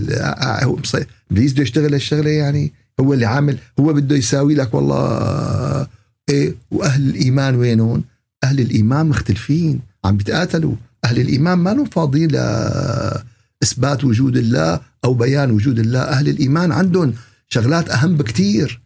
إبليس 1.30 1.52
بده 1.52 1.62
يشتغل 1.62 1.92
هالشغلة 1.92 2.30
يعني؟ 2.30 2.72
هو 3.00 3.14
اللي 3.14 3.26
عامل 3.26 3.58
هو 3.80 3.92
بده 3.92 4.16
يساوي 4.16 4.54
لك 4.54 4.74
والله. 4.74 5.88
إيه 6.28 6.54
وأهل 6.70 7.08
الإيمان 7.08 7.54
وينهم؟ 7.54 8.04
أهل 8.44 8.60
الإيمان 8.60 9.06
مختلفين 9.06 9.80
عم 10.04 10.16
بيتقاتلوا. 10.16 10.74
أهل 11.12 11.20
الإيمان 11.20 11.58
ما 11.58 11.70
لهم 11.70 11.84
فاضيين 11.84 12.30
لاثبات 12.30 14.04
وجود 14.04 14.36
الله 14.36 14.80
أو 15.04 15.14
بيان 15.14 15.50
وجود 15.50 15.78
الله. 15.78 16.00
أهل 16.00 16.28
الإيمان 16.28 16.72
عندهم 16.72 17.14
شغلات 17.48 17.90
أهم 17.90 18.16
بكتير 18.16 18.80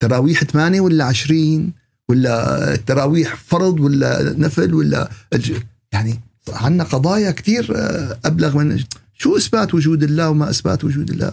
تراويح 0.00 0.44
8 0.44 0.80
ولا 0.80 1.04
20 1.04 1.72
ولا 2.08 2.74
التراويح 2.74 3.34
فرض 3.36 3.80
ولا 3.80 4.34
نفل 4.38 4.74
ولا 4.74 5.10
يعني 5.92 6.20
عندنا 6.48 6.84
قضايا 6.84 7.30
كثير 7.30 7.72
آه، 7.76 8.18
أبلغ 8.24 8.58
من 8.58 8.84
شو 9.18 9.36
إثبات 9.36 9.74
وجود 9.74 10.02
الله 10.02 10.30
وما 10.30 10.50
إثبات 10.50 10.84
وجود 10.84 11.10
الله؟ 11.10 11.32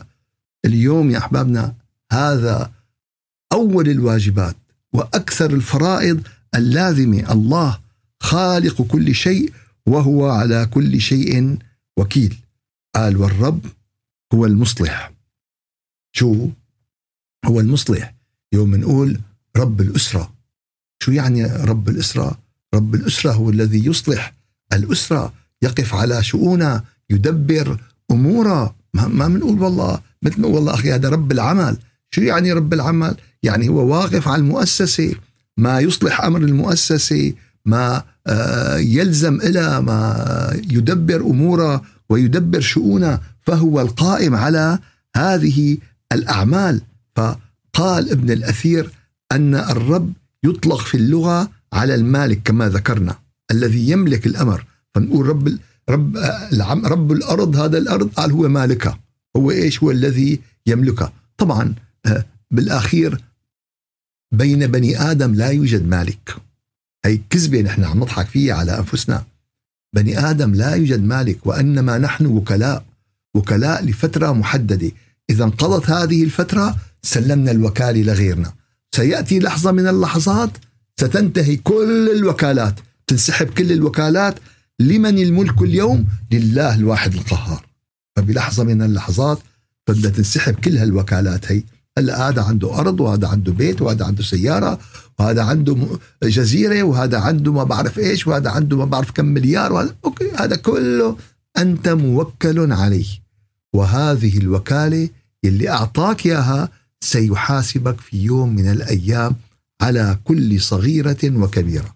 اليوم 0.65 1.11
يا 1.11 1.17
أحبابنا 1.17 1.73
هذا 2.11 2.71
أول 3.53 3.89
الواجبات 3.89 4.55
وأكثر 4.93 5.53
الفرائض 5.53 6.21
اللازمة. 6.55 7.31
الله 7.31 7.79
خالق 8.19 8.81
كل 8.81 9.15
شيء 9.15 9.51
وهو 9.87 10.29
على 10.29 10.65
كل 10.65 11.01
شيء 11.01 11.57
وكيل. 11.97 12.37
قال 12.95 13.17
والرب 13.17 13.65
هو 14.33 14.45
المصلح. 14.45 15.13
شو؟ 16.15 16.49
هو 17.45 17.59
المصلح. 17.59 18.13
يوم 18.53 18.75
نقول 18.75 19.19
رب 19.57 19.81
الأسرة. 19.81 20.33
شو 21.03 21.11
يعني 21.11 21.45
رب 21.45 21.89
الأسرة؟ 21.89 22.39
رب 22.73 22.95
الأسرة 22.95 23.31
هو 23.31 23.49
الذي 23.49 23.85
يصلح. 23.85 24.33
الأسرة 24.73 25.33
يقف 25.61 25.93
على 25.95 26.23
شؤونها 26.23 26.83
يدبر 27.09 27.79
أمورها. 28.11 28.75
ما 28.93 29.27
بنقول 29.27 29.61
والله. 29.61 30.01
مثل 30.21 30.41
ما 30.41 30.47
والله 30.47 30.73
أخي 30.73 30.93
هذا 30.93 31.09
رب 31.09 31.31
العمل. 31.31 31.77
شو 32.11 32.21
يعني 32.21 32.53
رب 32.53 32.73
العمل؟ 32.73 33.17
يعني 33.43 33.69
هو 33.69 33.87
واقف 33.87 34.27
على 34.27 34.39
المؤسسة. 34.39 35.15
ما 35.57 35.79
يصلح 35.79 36.21
أمر 36.21 36.41
المؤسسة 36.41 37.33
ما 37.65 38.03
آه، 38.27 38.77
يلزم 38.77 39.35
إلى 39.35 39.81
ما 39.81 40.61
يدبر 40.71 41.21
أمورها 41.21 41.81
ويدبر 42.09 42.59
شؤونها 42.59 43.21
فهو 43.41 43.81
القائم 43.81 44.35
على 44.35 44.79
هذه 45.15 45.77
الأعمال. 46.11 46.81
فقال 47.15 48.11
ابن 48.11 48.31
الأثير 48.31 48.91
أن 49.31 49.55
الرب 49.55 50.13
يطلق 50.43 50.79
في 50.79 50.97
اللغة 50.97 51.49
على 51.73 51.95
المالك 51.95 52.41
كما 52.43 52.69
ذكرنا 52.69 53.15
الذي 53.51 53.89
يملك 53.89 54.27
الأمر. 54.27 54.65
فنقول 54.95 55.27
رب 55.27 55.57
رب 55.89 56.17
رب 56.85 57.11
الأرض 57.11 57.55
هذا 57.55 57.77
الأرض 57.77 58.09
قال 58.09 58.31
هو 58.31 58.47
مالكها 58.47 58.99
هو 59.37 59.51
إيش؟ 59.51 59.83
هو 59.83 59.91
الذي 59.91 60.39
يملكها 60.67 61.13
طبعا 61.37 61.73
آه، 62.05 62.25
بالأخير 62.51 63.21
بين 64.31 64.67
بني 64.67 65.01
آدم 65.11 65.33
لا 65.35 65.47
يوجد 65.47 65.87
مالك. 65.87 66.35
هي 67.05 67.19
كذبة 67.29 67.61
نحن 67.61 67.83
عم 67.83 67.99
نضحك 67.99 68.27
فيها 68.27 68.55
على 68.55 68.77
أنفسنا. 68.77 69.23
بني 69.95 70.19
آدم 70.29 70.55
لا 70.55 70.73
يوجد 70.75 71.03
مالك 71.03 71.47
وإنما 71.47 71.97
نحن 71.97 72.25
وكلاء 72.25 72.85
وكلاء 73.35 73.85
لفترة 73.85 74.31
محددة. 74.31 74.91
إذا 75.29 75.43
انقضت 75.43 75.89
هذه 75.89 76.23
الفترة 76.23 76.75
سلمنا 77.01 77.51
الوكالة 77.51 78.01
لغيرنا. 78.01 78.53
سيأتي 78.95 79.39
لحظة 79.39 79.71
من 79.71 79.87
اللحظات 79.87 80.49
ستنتهي 80.99 81.55
كل 81.55 82.09
الوكالات. 82.15 82.79
تنسحب 83.07 83.47
كل 83.47 83.71
الوكالات. 83.71 84.39
لمن 84.79 85.17
الملك 85.17 85.61
اليوم؟ 85.61 86.05
لله 86.31 86.75
الواحد 86.75 87.13
القهار. 87.13 87.65
فبلحظة 88.15 88.63
من 88.63 88.81
اللحظات 88.81 89.39
بدها 89.87 90.11
تنسحب 90.11 90.53
كل 90.53 90.77
هالوكالات 90.77 91.51
هي. 91.51 91.63
هلا 91.97 92.29
هذا 92.29 92.41
عنده 92.41 92.79
أرض 92.79 92.99
وهذا 92.99 93.27
عنده 93.27 93.51
بيت 93.51 93.81
وهذا 93.81 94.05
عنده 94.05 94.23
سيارة 94.23 94.79
وهذا 95.19 95.43
عنده 95.43 95.99
جزيرة 96.23 96.83
وهذا 96.83 97.19
عنده 97.19 97.53
ما 97.53 97.63
بعرف 97.63 97.99
إيش 97.99 98.27
وهذا 98.27 98.49
عنده 98.49 98.77
ما 98.77 98.85
بعرف 98.85 99.11
كم 99.11 99.25
مليار 99.25 99.73
وهذا 99.73 99.95
أوكي 100.05 100.31
هذا 100.31 100.55
كله 100.55 101.17
أنت 101.57 101.89
موكل 101.89 102.71
عليه. 102.73 103.23
وهذه 103.73 104.37
الوكالة 104.37 105.09
اللي 105.45 105.69
أعطاك 105.69 106.25
إياها 106.25 106.69
سيحاسبك 107.01 108.01
في 108.01 108.23
يوم 108.23 108.55
من 108.55 108.71
الأيام 108.71 109.35
على 109.81 110.19
كل 110.23 110.61
صغيرة 110.61 111.17
وكبيرة. 111.23 111.95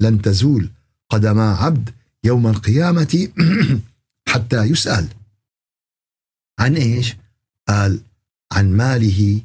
لن 0.00 0.22
تزول 0.22 0.70
قدما 1.10 1.54
عبد 1.56 1.90
يوم 2.24 2.46
القيامة 2.46 3.28
حتى 4.32 4.62
يسأل. 4.62 5.08
عن 6.58 6.74
إيش؟ 6.76 7.16
قال 7.68 8.00
عن 8.52 8.76
ماله 8.76 9.40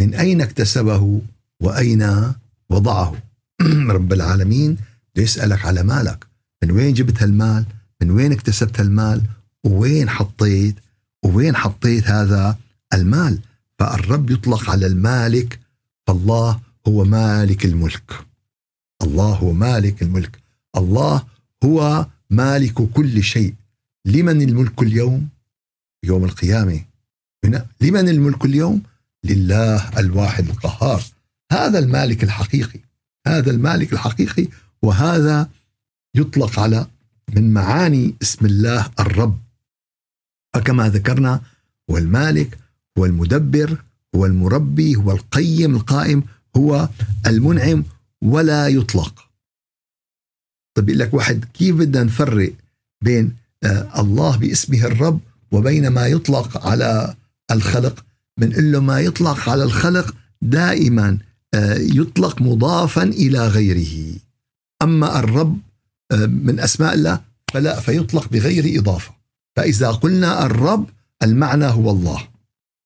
من 0.00 0.14
أين 0.14 0.40
اكتسبه؟ 0.40 1.20
وأين 1.60 2.34
وضعه. 2.74 3.22
رب 3.96 4.12
العالمين 4.12 4.76
يسألك 5.16 5.64
على 5.64 5.82
مالك. 5.82 6.26
من 6.62 6.70
وين 6.70 6.94
جبت 6.94 7.22
هالمال؟ 7.22 7.64
من 8.02 8.10
وين 8.10 8.32
اكتسبت 8.32 8.80
هالمال؟ 8.80 9.22
وين 9.64 10.08
حطيت؟ 10.08 10.74
وين 11.24 11.56
حطيت 11.56 12.04
هذا 12.06 12.58
المال؟ 12.94 13.38
فالرب 13.78 14.30
يطلق 14.30 14.70
على 14.70 14.86
المالك 14.86 15.60
فالله 16.06 16.60
هو 16.88 17.04
مالك 17.04 17.64
الملك. 17.64 18.12
الله 19.02 19.34
هو 19.34 19.52
مالك 19.52 20.02
الملك. 20.02 20.38
الله 20.76 21.24
هو 21.64 22.06
مالك 22.30 22.74
كل 22.74 23.22
شيء. 23.22 23.54
لمن 24.04 24.42
الملك 24.42 24.82
اليوم؟ 24.82 25.28
يوم 26.04 26.24
القيامة. 26.24 26.84
لمن 27.80 28.08
الملك 28.08 28.44
اليوم؟ 28.44 28.82
لله 29.24 29.98
الواحد 29.98 30.48
القهار. 30.48 31.02
هذا 31.54 31.78
المالك 31.78 32.24
الحقيقي 32.24 32.80
هذا 33.26 33.50
المالك 33.50 33.92
الحقيقي 33.92 34.48
وهذا 34.82 35.50
يطلق 36.14 36.58
على 36.58 36.86
من 37.34 37.52
معاني 37.52 38.14
اسم 38.22 38.46
الله 38.46 38.90
الرب. 39.00 39.38
فكما 40.54 40.88
ذكرنا 40.88 41.40
هو 41.90 41.98
المالك 41.98 42.58
هو 42.98 43.04
المدبر 43.04 43.84
هو 44.16 44.26
المربي 44.26 44.96
هو 44.96 45.12
القيم 45.12 45.76
القائم 45.76 46.22
هو 46.56 46.88
المنعم 47.26 47.84
ولا 48.22 48.68
يطلق. 48.68 49.30
طيب 50.76 50.90
لك 50.90 51.14
واحد 51.14 51.44
كيف 51.44 51.76
بدنا 51.76 52.04
نفرق 52.04 52.52
بين 53.04 53.36
آه 53.64 54.00
الله 54.00 54.36
باسمه 54.36 54.84
الرب 54.84 55.20
وبين 55.52 55.88
ما 55.88 56.06
يطلق 56.06 56.66
على 56.66 57.14
الخلق؟ 57.50 58.04
بنقول 58.40 58.72
له 58.72 58.80
ما 58.80 59.00
يطلق 59.00 59.48
على 59.48 59.64
الخلق 59.64 60.14
دائما 60.42 61.18
يطلق 61.78 62.42
مضافا 62.42 63.02
إلى 63.02 63.48
غيره. 63.48 64.16
أما 64.82 65.18
الرب 65.18 65.58
آه، 66.12 66.26
من 66.26 66.60
أسماء 66.60 66.94
الله 66.94 67.20
فلا 67.52 67.80
فيطلق 67.80 68.28
بغير 68.28 68.80
إضافة. 68.80 69.12
فإذا 69.56 69.90
قلنا 69.90 70.46
الرب 70.46 70.86
المعنى 71.22 71.64
هو 71.66 71.90
الله. 71.90 72.22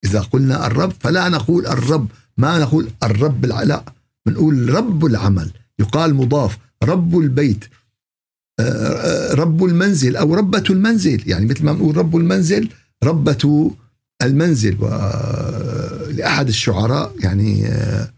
إذا 0.05 0.21
قلنا 0.21 0.67
الرب 0.67 0.93
فلا 1.01 1.29
نقول 1.29 1.67
الرب. 1.67 2.09
ما 2.37 2.59
نقول 2.59 2.91
الرب 3.03 3.47
لا 3.47 3.85
بنقول 4.27 4.75
رب 4.75 5.07
العمل. 5.07 5.51
يقال 5.79 6.15
مضاف 6.15 6.59
رب 6.83 7.19
البيت 7.19 7.65
آه، 8.61 9.35
رب 9.35 9.65
المنزل 9.65 10.17
أو 10.17 10.35
ربة 10.35 10.65
المنزل. 10.71 11.31
يعني 11.31 11.47
مثل 11.47 11.65
ما 11.65 11.73
نقول 11.73 11.97
رب 11.97 12.17
المنزل 12.17 12.69
ربة 13.05 13.71
المنزل. 14.23 14.77
لأحد 16.11 16.49
الشعراء 16.49 17.15
يعني 17.19 17.67
آه، 17.67 18.18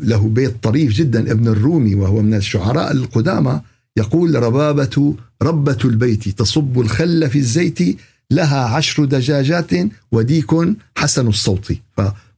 له 0.00 0.28
بيت 0.28 0.54
طريف 0.62 0.92
جدا 0.92 1.32
ابن 1.32 1.48
الرومي 1.48 1.94
وهو 1.94 2.22
من 2.22 2.34
الشعراء 2.34 2.92
القدامى 2.92 3.60
يقول 3.96 4.42
ربابة 4.42 5.14
ربة 5.42 5.78
البيت 5.84 6.28
تصب 6.28 6.80
الخل 6.80 7.30
في 7.30 7.38
الزيت 7.38 7.78
لها 8.30 8.64
عشر 8.64 9.04
دجاجات 9.04 9.70
وديك 10.12 10.50
حسن 10.96 11.26
الصوت. 11.26 11.72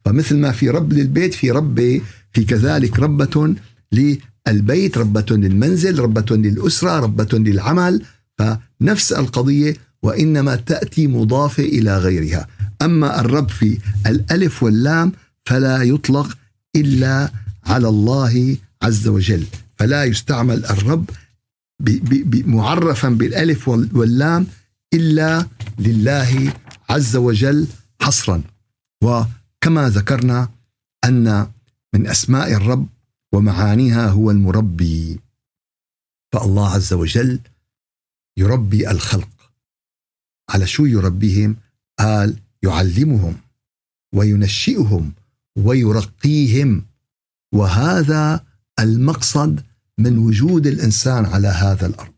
فمثل 0.05 0.37
ما 0.37 0.51
في 0.51 0.69
رب 0.69 0.93
للبيت 0.93 1.33
في 1.33 1.51
رب 1.51 2.01
في 2.33 2.43
كذلك 2.43 2.99
ربة 2.99 3.55
للبيت 3.91 4.97
ربة 4.97 5.25
للمنزل 5.31 5.99
ربة 5.99 6.35
للأسرة 6.35 6.99
ربة 6.99 7.29
للعمل. 7.33 8.01
فنفس 8.37 9.11
القضية 9.11 9.75
وإنما 10.03 10.55
تأتي 10.55 11.07
مضافة 11.07 11.63
إلى 11.63 11.97
غيرها. 11.97 12.47
أما 12.81 13.21
الرب 13.21 13.49
في 13.49 13.77
الألف 14.07 14.63
واللام 14.63 15.11
فلا 15.45 15.83
يطلق 15.83 16.37
إلا 16.77 17.31
على 17.65 17.89
الله 17.89 18.57
عز 18.81 19.07
وجل. 19.07 19.45
فلا 19.77 20.03
يستعمل 20.03 20.65
الرب 20.65 21.09
معرفا 22.45 23.09
بالألف 23.09 23.67
واللام 23.67 24.47
إلا 24.93 25.47
لله 25.79 26.53
عز 26.89 27.15
وجل 27.15 27.67
حصرا. 28.01 28.43
وكما 29.03 29.89
ذكرنا 29.89 30.49
أن 31.05 31.51
من 31.93 32.07
أسماء 32.07 32.53
الرب 32.53 32.87
ومعانيها 33.33 34.09
هو 34.09 34.31
المربي. 34.31 35.19
فالله 36.33 36.69
عز 36.69 36.93
وجل 36.93 37.39
يربي 38.37 38.91
الخلق. 38.91 39.29
على 40.49 40.67
شو 40.67 40.85
يربيهم؟ 40.85 41.55
قال 41.99 42.37
يعلمهم 42.63 43.35
وينشئهم 44.15 45.13
ويرقيهم. 45.57 46.85
وهذا 47.53 48.43
المقصد 48.79 49.59
من 49.97 50.17
وجود 50.17 50.67
الإنسان 50.67 51.25
على 51.25 51.47
هذا 51.47 51.85
الأرض. 51.85 52.13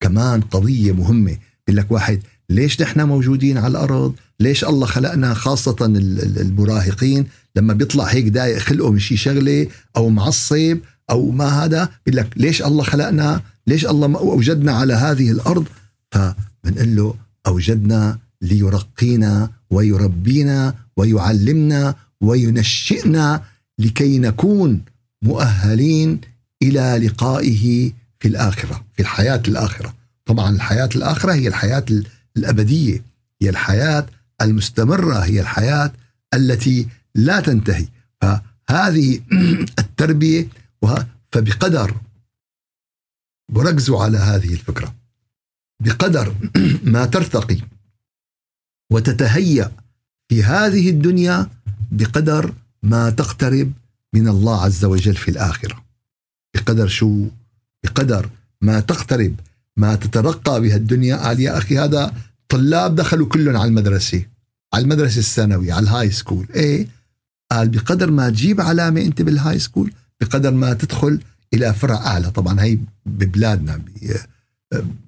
كمان 0.00 0.40
قضية 0.40 0.92
مهمة 0.92 1.36
بيقول 1.66 1.76
لك 1.76 1.92
واحد 1.92 2.22
ليش 2.50 2.82
نحن 2.82 3.00
موجودين 3.00 3.58
على 3.58 3.70
الأرض؟ 3.70 4.14
ليش 4.40 4.64
الله 4.64 4.86
خلقنا 4.86 5.34
خاصة 5.34 5.76
المراهقين؟ 5.80 7.26
لما 7.56 7.74
بيطلع 7.74 8.04
هيك 8.04 8.28
دايق 8.28 8.58
خلقه 8.58 8.90
من 8.90 8.98
شي 8.98 9.16
شغلة 9.16 9.66
أو 9.96 10.08
معصب 10.08 10.78
أو 11.10 11.30
ما 11.30 11.64
هذا 11.64 11.88
بيقول 12.06 12.20
لك 12.20 12.28
ليش 12.36 12.62
الله 12.62 12.82
خلقنا؟ 12.82 13.40
ليش 13.66 13.86
الله 13.86 14.16
أوجدنا 14.16 14.72
على 14.72 14.94
هذه 14.94 15.30
الأرض؟ 15.30 15.64
فبنقول 16.10 16.96
له 16.96 17.14
أوجدنا 17.46 18.18
ليرقينا 18.42 19.50
ويربينا 19.70 20.74
ويعلمنا 20.96 21.94
وينشئنا 22.22 23.44
لكي 23.78 24.18
نكون 24.18 24.84
مؤهلين 25.22 26.20
إلى 26.62 27.06
لقائه 27.06 27.92
في 28.20 28.28
الآخرة 28.28 28.84
في 28.94 29.02
الحياة 29.02 29.42
الآخرة. 29.48 29.94
طبعا 30.26 30.50
الحياة 30.50 30.88
الآخرة 30.96 31.32
هي 31.32 31.48
الحياة 31.48 31.84
الأبدية 32.36 33.04
هي 33.42 33.50
الحياة 33.50 34.06
المستمرة 34.42 35.18
هي 35.18 35.40
الحياة 35.40 35.92
التي 36.34 36.88
لا 37.14 37.40
تنتهي. 37.40 37.86
فهذه 38.20 39.20
التربية 39.78 40.48
فبقدر 41.32 41.94
وركزوا 43.54 44.02
على 44.04 44.18
هذه 44.18 44.52
الفكرة. 44.52 44.94
بقدر 45.82 46.34
ما 46.94 47.06
ترتقي 47.06 47.58
وتتهيأ 48.92 49.72
في 50.28 50.44
هذه 50.44 50.90
الدنيا 50.90 51.50
بقدر 51.92 52.54
ما 52.82 53.10
تقترب 53.10 53.72
من 54.14 54.28
الله 54.28 54.62
عز 54.62 54.84
وجل 54.84 55.16
في 55.16 55.30
الآخرة. 55.30 55.84
بقدر 56.54 56.88
شو؟ 56.88 57.26
بقدر 57.84 58.30
ما 58.60 58.80
تقترب 58.80 59.34
ما 59.76 59.94
تترقى 59.94 60.60
بها 60.60 60.76
الدنيا. 60.76 61.16
قال 61.16 61.40
يا 61.40 61.58
أخي 61.58 61.78
هذا 61.78 62.14
طلاب 62.48 62.94
دخلوا 62.94 63.26
كلهم 63.26 63.56
على 63.56 63.68
المدرسة 63.68 64.24
على 64.74 64.82
المدرسة 64.82 65.18
الثانوية 65.18 65.72
على 65.72 65.84
ال 65.84 66.10
high 66.10 66.24
school 66.24 66.46
إيه؟ 66.54 66.88
قال 67.52 67.68
بقدر 67.68 68.10
ما 68.10 68.30
تجيب 68.30 68.60
علامة 68.60 69.00
أنت 69.00 69.22
بال 69.22 69.58
high 69.58 69.72
school 69.72 69.92
بقدر 70.20 70.50
ما 70.50 70.74
تدخل 70.74 71.20
إلى 71.54 71.74
فرع 71.74 71.96
أعلى. 71.96 72.30
طبعا 72.30 72.60
هي 72.60 72.78
ببلادنا 73.06 73.82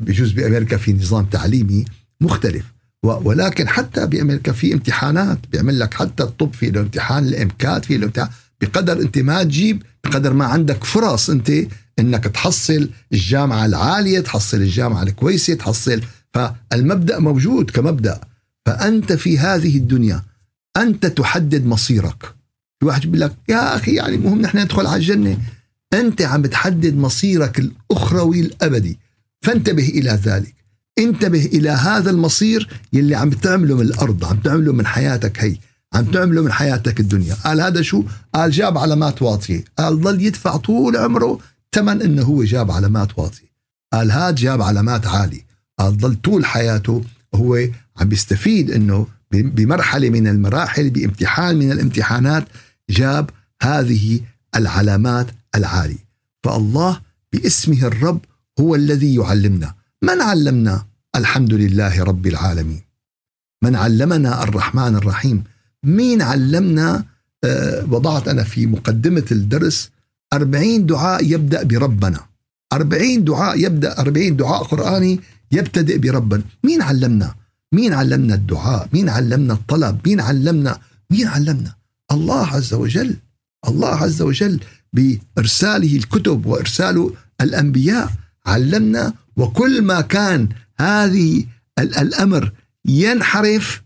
بجوز 0.00 0.32
بأمريكا 0.32 0.76
في 0.76 0.92
نظام 0.92 1.26
تعليمي 1.26 1.84
مختلف. 2.20 2.73
ولكن 3.04 3.68
حتى 3.68 4.06
بامريكا 4.06 4.52
في 4.52 4.74
امتحانات 4.74 5.38
بيعمل 5.52 5.78
لك 5.78 5.94
حتى 5.94 6.22
الطب 6.22 6.54
في 6.54 6.70
له 6.70 6.80
امتحان 6.80 7.24
ال 7.24 7.36
MCAT 7.36 7.84
في 7.84 7.96
له 7.96 8.04
امتحان 8.06 8.28
بقدر 8.60 9.00
أنت 9.00 9.18
ما 9.18 9.42
تجيب 9.42 9.82
بقدر 10.04 10.32
ما 10.32 10.44
عندك 10.44 10.84
فرص 10.84 11.30
أنت 11.30 11.50
إنك 11.98 12.24
تحصل 12.24 12.90
الجامعة 13.12 13.66
العالية 13.66 14.20
تحصل 14.20 14.56
الجامعة 14.56 15.02
الكويسة 15.02 15.54
تحصل. 15.54 16.00
فالمبدأ 16.34 17.18
موجود 17.18 17.70
كمبدأ. 17.70 18.20
فأنت 18.66 19.12
في 19.12 19.38
هذه 19.38 19.76
الدنيا 19.76 20.22
أنت 20.76 21.06
تحدد 21.06 21.66
مصيرك. 21.66 22.34
في 22.80 22.86
واحد 22.86 23.00
بيقول 23.00 23.20
لك 23.20 23.32
يا 23.48 23.76
أخي 23.76 23.94
يعني 23.94 24.16
مهم 24.16 24.40
نحن 24.40 24.58
ندخل 24.58 24.86
على 24.86 24.96
الجنة. 24.96 25.38
أنت 25.92 26.22
عم 26.22 26.46
تحدد 26.46 26.96
مصيرك 26.96 27.58
الأخروي 27.58 28.40
الأبدي. 28.40 28.98
فانتبه 29.42 29.88
إلى 29.88 30.10
ذلك. 30.10 30.54
انتبه 30.98 31.46
إلى 31.46 31.70
هذا 31.70 32.10
المصير 32.10 32.68
يلي 32.92 33.14
عم 33.14 33.30
تعمله 33.30 33.74
من 33.74 33.80
الأرض 33.80 34.24
عم 34.24 34.36
تعمله 34.36 34.72
من 34.72 34.86
حياتك 34.86 35.44
هي 35.44 35.56
عم 35.94 36.04
تعمله 36.04 36.42
من 36.42 36.52
حياتك 36.52 37.00
الدنيا. 37.00 37.34
قال 37.34 37.60
هذا 37.60 37.82
شو؟ 37.82 38.04
قال 38.34 38.50
جاب 38.50 38.78
علامات 38.78 39.22
واطية. 39.22 39.64
قال 39.78 40.00
ظل 40.00 40.22
يدفع 40.22 40.56
طول 40.56 40.96
عمره 40.96 41.38
ثمن 41.72 42.02
إنه 42.02 42.22
هو 42.22 42.44
جاب 42.44 42.70
علامات 42.70 43.18
واطية. 43.18 43.54
قال 43.92 44.12
هذا 44.12 44.30
جاب 44.30 44.62
علامات 44.62 45.06
عالية. 45.06 45.46
قال 45.78 45.98
ظل 45.98 46.14
طول 46.14 46.44
حياته 46.44 47.02
هو 47.34 47.58
عم 47.96 48.08
بيستفيد 48.08 48.70
إنه 48.70 49.06
بمرحلة 49.30 50.10
من 50.10 50.28
المراحل 50.28 50.90
بامتحان 50.90 51.56
من 51.56 51.72
الامتحانات 51.72 52.44
جاب 52.90 53.30
هذه 53.62 54.20
العلامات 54.56 55.26
العالية. 55.54 56.04
فالله 56.44 57.00
باسمه 57.32 57.82
الرب 57.82 58.20
هو 58.60 58.74
الذي 58.74 59.14
يعلمنا. 59.14 59.74
من 60.04 60.20
علمنا 60.20 60.84
الحمد 61.16 61.54
لله 61.54 62.04
رب 62.04 62.26
العالمين؟ 62.26 62.82
من 63.62 63.76
علمنا 63.76 64.42
الرحمن 64.42 64.96
الرحيم؟ 64.96 65.44
مين 65.84 66.22
علمنا؟ 66.22 67.04
آه 67.44 67.84
وضعت 67.90 68.28
أنا 68.28 68.44
في 68.44 68.66
مقدمة 68.66 69.24
الدرس 69.32 69.90
أربعين 70.32 70.86
دعاء 70.86 71.24
يبدأ 71.24 71.62
بربنا. 71.62 72.20
أربعين 72.72 73.24
دعاء 73.24 73.58
يبدأ 73.58 73.98
أربعين 73.98 74.36
دعاء 74.36 74.62
قرآني 74.62 75.20
يبتدئ 75.52 75.98
بربنا. 75.98 76.42
مين 76.64 76.82
علمنا؟ 76.82 77.34
مين 77.72 77.92
علمنا 77.92 78.34
الدعاء؟ 78.34 78.88
مين 78.92 79.08
علمنا 79.08 79.54
الطلب؟ 79.54 80.00
مين 80.06 80.20
علمنا؟ 80.20 80.78
مين 81.10 81.26
علمنا؟ 81.26 81.74
الله 82.12 82.46
عز 82.46 82.74
وجل. 82.74 83.16
الله 83.68 83.94
عز 83.94 84.22
وجل 84.22 84.60
بإرساله 84.92 85.96
الكتب 85.96 86.46
وإرساله 86.46 87.12
الأنبياء 87.40 88.12
علمنا 88.46 89.14
وكل 89.36 89.82
ما 89.82 90.00
كان 90.00 90.48
هذه 90.78 91.46
الأمر 91.78 92.52
ينحرف 92.84 93.82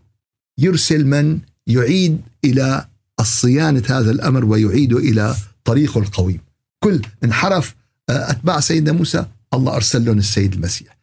يرسل 0.59 1.07
من 1.07 1.39
يعيد 1.67 2.21
إلى 2.45 2.87
الصيانة 3.21 3.83
هذا 3.89 4.11
الأمر 4.11 4.45
ويعيده 4.45 4.99
إلى 4.99 5.37
طريقه 5.65 5.99
القويم. 5.99 6.41
كل 6.81 7.03
انحرف 7.25 7.75
آه، 8.11 8.31
أتباع 8.31 8.61
سيدنا 8.61 8.93
موسى 8.93 9.27
الله 9.55 9.77
أرسل 9.77 10.05
لهم 10.05 10.19
السيد 10.19 10.55
المسيح. 10.55 10.99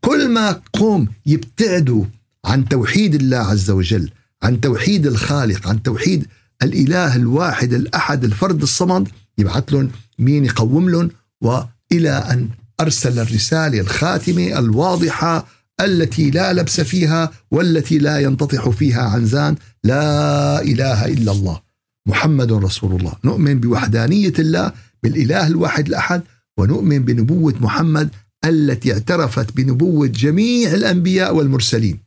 كل 0.00 0.28
ما 0.28 0.60
قوم 0.72 1.08
يبتعدوا 1.26 2.04
عن 2.44 2.68
توحيد 2.68 3.14
الله 3.14 3.36
عز 3.36 3.70
وجل، 3.70 4.10
عن 4.42 4.60
توحيد 4.60 5.06
الخالق، 5.06 5.68
عن 5.68 5.82
توحيد 5.82 6.26
الإله 6.62 7.16
الواحد 7.16 7.72
الأحد 7.72 8.24
الفرد 8.24 8.62
الصمد 8.62 9.08
يبعث 9.38 9.72
لهم 9.72 9.90
مين 10.18 10.44
يقوم 10.44 10.90
لهم 10.90 11.10
وإلى 11.40 12.10
أن 12.10 12.48
أرسل 12.80 13.18
الرسالة 13.18 13.80
الخاتمة 13.80 14.58
الواضحة 14.58 15.46
التي 15.80 16.30
لا 16.30 16.52
لبس 16.52 16.80
فيها 16.80 17.30
والتي 17.50 17.98
لا 17.98 18.18
ينتطح 18.18 18.68
فيها 18.68 19.02
عنزان 19.02 19.56
لا 19.84 20.62
إله 20.62 21.06
إلا 21.06 21.32
الله. 21.32 21.60
محمد 22.08 22.52
رسول 22.52 23.00
الله. 23.00 23.12
نؤمن 23.24 23.60
بوحدانية 23.60 24.32
الله 24.38 24.72
بالإله 25.02 25.46
الواحد 25.46 25.86
الأحد 25.86 26.22
ونؤمن 26.58 26.98
بنبوة 26.98 27.54
محمد 27.60 28.08
التي 28.44 28.92
اعترفت 28.92 29.56
بنبوة 29.56 30.06
جميع 30.06 30.74
الأنبياء 30.74 31.34
والمرسلين. 31.34 31.98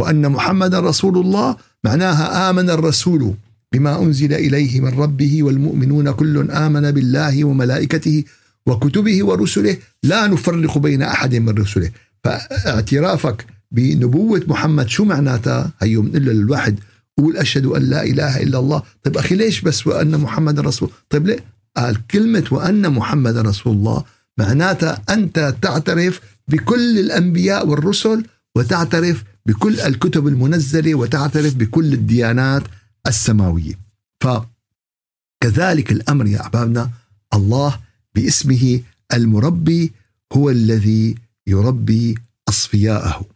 وأن 0.00 0.28
محمد 0.28 0.74
رسول 0.74 1.18
الله 1.18 1.56
معناها 1.84 2.50
آمن 2.50 2.70
الرسول 2.70 3.34
بما 3.72 4.02
أنزل 4.02 4.32
إليه 4.32 4.80
من 4.80 4.88
ربه 4.88 5.42
والمؤمنون 5.42 6.10
كل 6.10 6.50
آمن 6.50 6.90
بالله 6.90 7.44
وملائكته 7.44 8.24
وكتبه 8.66 9.24
ورسله 9.24 9.76
لا 10.02 10.26
نفرق 10.26 10.78
بين 10.78 11.02
أحد 11.02 11.34
من 11.34 11.48
رسله. 11.58 11.90
فاعترافك 12.24 13.46
بنبوة 13.70 14.42
محمد 14.46 14.88
شو 14.88 15.04
معناتها؟ 15.04 15.72
هيو 15.82 16.02
بنقول 16.02 16.22
للواحد. 16.22 16.80
قول 17.18 17.36
أشهد 17.36 17.66
أن 17.66 17.82
لا 17.82 18.04
إله 18.04 18.42
إلا 18.42 18.58
الله. 18.58 18.82
طيب 19.02 19.16
أخي 19.16 19.34
ليش 19.34 19.60
بس 19.60 19.86
وأن 19.86 20.20
محمد 20.20 20.60
رسول؟ 20.60 20.90
طيب 21.10 21.26
ليه؟ 21.26 21.38
قال 21.76 22.06
كلمة 22.06 22.44
وأن 22.50 22.92
محمد 22.92 23.36
رسول 23.36 23.76
الله 23.76 24.04
معناتها 24.38 25.02
أنت 25.10 25.54
تعترف 25.62 26.20
بكل 26.48 26.98
الأنبياء 26.98 27.66
والرسل 27.66 28.26
وتعترف 28.56 29.24
بكل 29.46 29.80
الكتب 29.80 30.26
المنزلة 30.26 30.94
وتعترف 30.94 31.54
بكل 31.54 31.92
الديانات 31.92 32.62
السماوية. 33.06 33.78
فكذلك 34.20 35.92
الأمر 35.92 36.26
يا 36.26 36.40
أحبابنا 36.40 36.90
الله 37.34 37.80
باسمه 38.16 38.80
المربي 39.12 39.92
هو 40.32 40.50
الذي 40.50 41.14
يربي 41.46 42.14
أصفياءه 42.48 43.26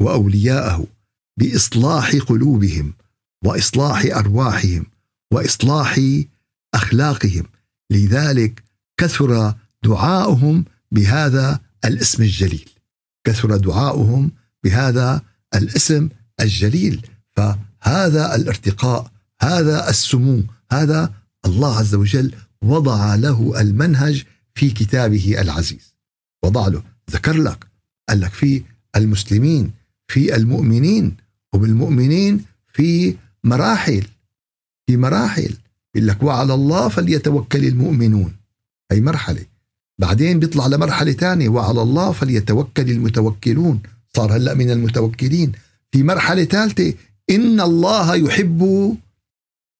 وأولياءه 0.00 0.86
بإصلاح 1.38 2.16
قلوبهم 2.16 2.94
وإصلاح 3.44 4.04
أرواحهم 4.04 4.86
وإصلاح 5.32 6.00
أخلاقهم. 6.74 7.46
لذلك 7.90 8.62
كثر 9.00 9.54
دعاؤهم 9.84 10.64
بهذا 10.92 11.60
الاسم 11.84 12.22
الجليل. 12.22 12.70
كثر 13.26 13.56
دعاؤهم 13.56 14.30
بهذا 14.64 15.22
الاسم 15.54 16.08
الجليل. 16.40 17.06
فهذا 17.36 18.34
الارتقاء 18.34 19.10
هذا 19.42 19.90
السمو 19.90 20.42
هذا 20.72 21.14
الله 21.46 21.78
عز 21.78 21.94
وجل 21.94 22.34
وضع 22.64 23.14
له 23.14 23.60
المنهج 23.60 24.24
في 24.54 24.70
كتابه 24.70 25.40
العزيز. 25.40 25.94
وضع 26.44 26.68
له 26.68 26.82
ذكر 27.10 27.36
لك 27.36 27.66
قال 28.08 28.20
لك 28.20 28.32
في 28.32 28.62
المسلمين 28.96 29.70
في 30.08 30.36
المؤمنين 30.36 31.16
وبالمؤمنين 31.52 32.44
في 32.72 33.16
مراحل 33.44 34.06
في 34.86 34.96
مراحل. 34.96 35.54
يقول 35.94 36.08
لك 36.08 36.22
وعلى 36.22 36.54
الله 36.54 36.88
فليتوكل 36.88 37.64
المؤمنون. 37.64 38.36
هي 38.92 39.00
مرحلة. 39.00 39.44
بعدين 39.98 40.38
بيطلع 40.38 40.66
لمرحلة 40.66 41.12
ثانية 41.12 41.48
وعلى 41.48 41.82
الله 41.82 42.12
فليتوكل 42.12 42.90
المتوكلون. 42.90 43.80
صار 44.16 44.36
هلأ 44.36 44.54
من 44.54 44.70
المتوكلين. 44.70 45.52
في 45.92 46.02
مرحلة 46.02 46.44
ثالثة 46.44 46.94
إن 47.30 47.60
الله 47.60 48.14
يحب 48.14 48.96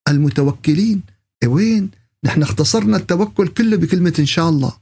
المتوكلين. 0.08 1.02
إيه 1.42 1.48
وين؟ 1.48 1.90
نحن 2.24 2.42
اختصرنا 2.42 2.96
التوكل 2.96 3.48
كله 3.48 3.76
بكلمة 3.76 4.14
إن 4.18 4.26
شاء 4.26 4.48
الله. 4.48 4.72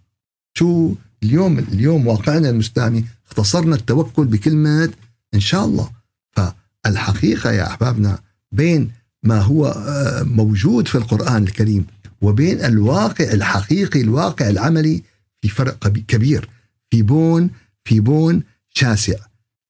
شو؟ 0.54 0.94
اليوم 1.22 1.58
اليوم 1.58 2.06
واقعنا 2.06 2.50
المسلمي 2.50 3.04
اختصرنا 3.26 3.76
التوكل 3.76 4.24
بكلمة 4.24 4.90
إن 5.34 5.40
شاء 5.40 5.64
الله. 5.64 5.90
فالحقيقة 6.32 7.52
يا 7.52 7.66
أحبابنا 7.66 8.18
بين 8.52 8.90
ما 9.22 9.40
هو 9.40 9.66
آه، 9.66 10.22
موجود 10.22 10.88
في 10.88 10.94
القرآن 10.94 11.42
الكريم 11.42 11.86
وبين 12.22 12.64
الواقع 12.64 13.32
الحقيقي 13.32 14.00
الواقع 14.00 14.48
العملي 14.48 15.02
في 15.42 15.48
فرق 15.48 15.88
كبير. 15.88 16.48
في 16.90 17.02
بون 17.02 17.50
في 17.84 18.00
بون 18.00 18.42
شاسع. 18.74 19.18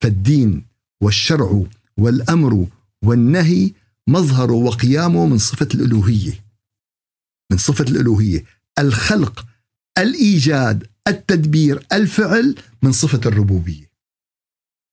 فالدين 0.01 0.65
والشرع 1.01 1.63
والأمر 1.97 2.67
والنهي 3.03 3.73
مظهر 4.07 4.53
وقيامه 4.53 5.27
من 5.27 5.39
صفة 5.39 5.69
الألوهية. 5.75 6.48
من 7.53 7.59
صفة 7.59 7.85
الألوهية. 7.85 8.45
الخلق 8.79 9.47
الإيجاد 9.99 10.87
التدبير 11.09 11.87
الفعل 11.93 12.55
من 12.83 12.93
صفة 12.93 13.21
الربوبية. 13.27 13.91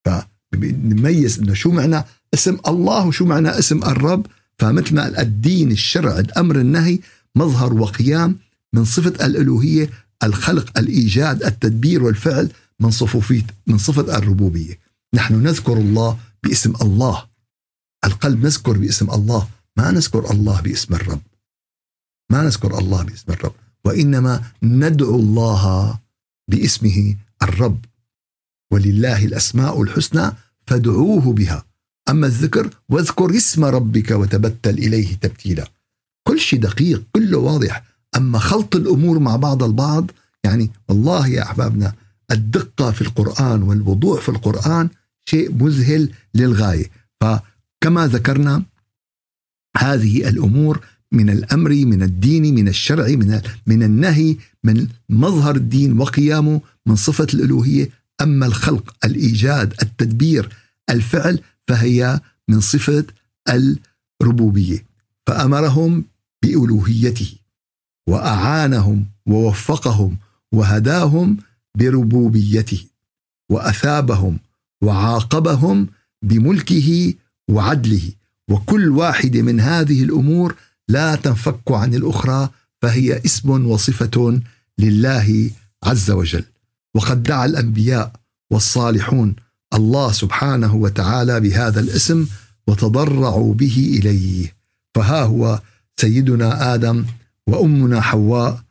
فنميز 0.06 1.40
إنه 1.40 1.54
شو 1.54 1.72
معنى 1.72 2.04
اسم 2.34 2.58
الله 2.68 3.08
وشو 3.08 3.26
معنى 3.26 3.50
اسم 3.50 3.84
الرب. 3.84 4.28
فمثل 4.60 4.96
ما 4.96 5.22
الدين 5.22 5.72
الشرع 5.72 6.20
الأمر 6.20 6.56
النهي 6.60 7.00
مظهر 7.36 7.74
وقيام 7.74 8.40
من 8.74 8.86
صفة 8.86 9.26
الألوهية 9.26 9.90
الخلق 10.24 10.80
الإيجاد 10.80 11.44
التدبير 11.44 12.04
والفعل 12.04 12.52
من 12.80 12.92
صفوفية 12.92 13.46
من 13.68 13.78
صفة 13.78 14.18
الربوبية. 14.18 14.80
نحن 15.14 15.44
نذكر 15.44 15.78
الله 15.78 16.20
باسم 16.44 16.74
الله. 16.82 17.26
القلب 18.06 18.46
نذكر 18.46 18.78
باسم 18.78 19.12
الله 19.12 19.48
ما 19.78 19.92
نذكر 19.92 20.32
الله 20.32 20.62
باسم 20.62 20.94
الرب. 20.94 21.22
ما 22.32 22.44
نذكر 22.44 22.80
الله 22.80 23.04
باسم 23.04 23.32
الرب 23.32 23.54
وإنما 23.86 24.44
ندعو 24.64 25.16
الله 25.16 26.00
باسمه 26.48 27.16
الرب. 27.44 27.86
ولله 28.72 29.26
الأسماء 29.26 29.82
الحسنى 29.82 30.32
فادعوه 30.68 31.34
بها. 31.34 31.66
أما 32.10 32.28
الذكر 32.28 32.70
واذكر 32.90 33.38
اسم 33.38 33.66
ربك 33.66 34.12
وتبتل 34.12 34.78
إليه 34.78 35.16
تبتيلا. 35.16 35.68
كل 36.28 36.40
شيء 36.40 36.60
دقيق 36.60 37.04
كله 37.12 37.38
واضح. 37.38 37.84
أما 38.16 38.40
خلط 38.40 38.76
الأمور 38.76 39.20
مع 39.20 39.36
بعض 39.36 39.64
البعض 39.64 40.12
يعني 40.44 40.72
والله 40.90 41.28
يا 41.28 41.44
أحبابنا 41.44 41.94
الدقة 42.32 42.92
في 42.92 43.02
القرآن 43.02 43.64
والوضوح 43.64 44.22
في 44.22 44.30
القرآن 44.30 44.90
شيء 45.26 45.64
مذهل 45.64 46.12
للغاية. 46.34 46.92
فكما 47.22 48.08
ذكرنا 48.08 48.64
هذه 49.78 50.30
الأمور 50.30 50.86
من 51.16 51.30
الأمر 51.30 51.70
من 51.70 52.04
الدين 52.04 52.56
من 52.56 52.68
الشرع 52.68 53.08
من 53.08 53.42
من 53.68 53.84
النهي 53.84 54.38
من 54.64 54.88
مظهر 55.10 55.56
الدين 55.56 56.00
وقيامه 56.00 56.62
من 56.86 56.96
صفة 56.96 57.28
الألوهية. 57.34 57.90
أما 58.22 58.46
الخلق 58.46 58.96
الإيجاد 59.06 59.74
التدبير 59.82 60.50
الفعل 60.90 61.40
فهي 61.68 62.20
من 62.48 62.60
صفة 62.60 63.06
الربوبية. 64.22 64.86
فأمرهم 65.28 66.06
بألوهيته 66.44 67.34
وأعانهم 68.08 69.06
ووفقهم 69.26 70.18
وهداهم 70.52 71.38
بربوبيته 71.78 72.86
وأثابهم 73.52 74.40
وعاقبهم 74.82 75.88
بملكه 76.22 77.14
وعدله. 77.50 78.12
وكل 78.50 78.90
واحدة 78.90 79.42
من 79.42 79.60
هذه 79.60 80.04
الأمور 80.04 80.56
لا 80.88 81.16
تنفك 81.16 81.72
عن 81.72 81.94
الأخرى 81.94 82.50
فهي 82.82 83.22
اسم 83.26 83.68
وصفة 83.68 84.42
لله 84.80 85.52
عز 85.84 86.12
وجل. 86.12 86.44
وقد 86.96 87.24
دعا 87.24 87.46
الأنبياء 87.46 88.12
والصالحون 88.52 89.36
الله 89.74 90.12
سبحانه 90.12 90.76
وتعالى 90.76 91.40
بهذا 91.40 91.80
الاسم 91.80 92.28
وتضرعوا 92.68 93.54
به 93.54 94.00
إليه. 94.00 94.56
فها 94.96 95.24
هو 95.24 95.62
سيدنا 95.98 96.74
آدم 96.74 97.06
وأمنا 97.48 98.02
حواء 98.02 98.62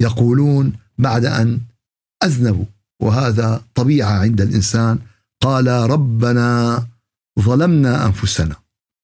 يقولون 0.00 0.72
بعد 0.98 1.24
أن 1.24 1.60
أذنبوا. 2.24 2.64
وهذا 3.00 3.62
طبيعة 3.74 4.18
عند 4.18 4.40
الإنسان. 4.40 4.98
قال 5.40 5.66
ربنا 5.66 6.86
ظلمنا 7.40 8.06
أنفسنا 8.06 8.56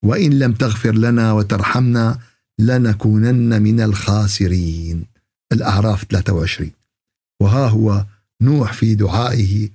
وإن 0.04 0.38
لم 0.38 0.52
تغفر 0.52 0.92
لنا 0.92 1.32
وترحمنا 1.32 2.18
لنكونن 2.60 3.62
من 3.62 3.80
الخاسرين. 3.80 5.04
الأعراف 5.52 6.04
23 6.04 6.70
وها 7.42 7.68
هو 7.68 8.06
نوح 8.42 8.72
في 8.72 8.94
دعائه 8.94 9.68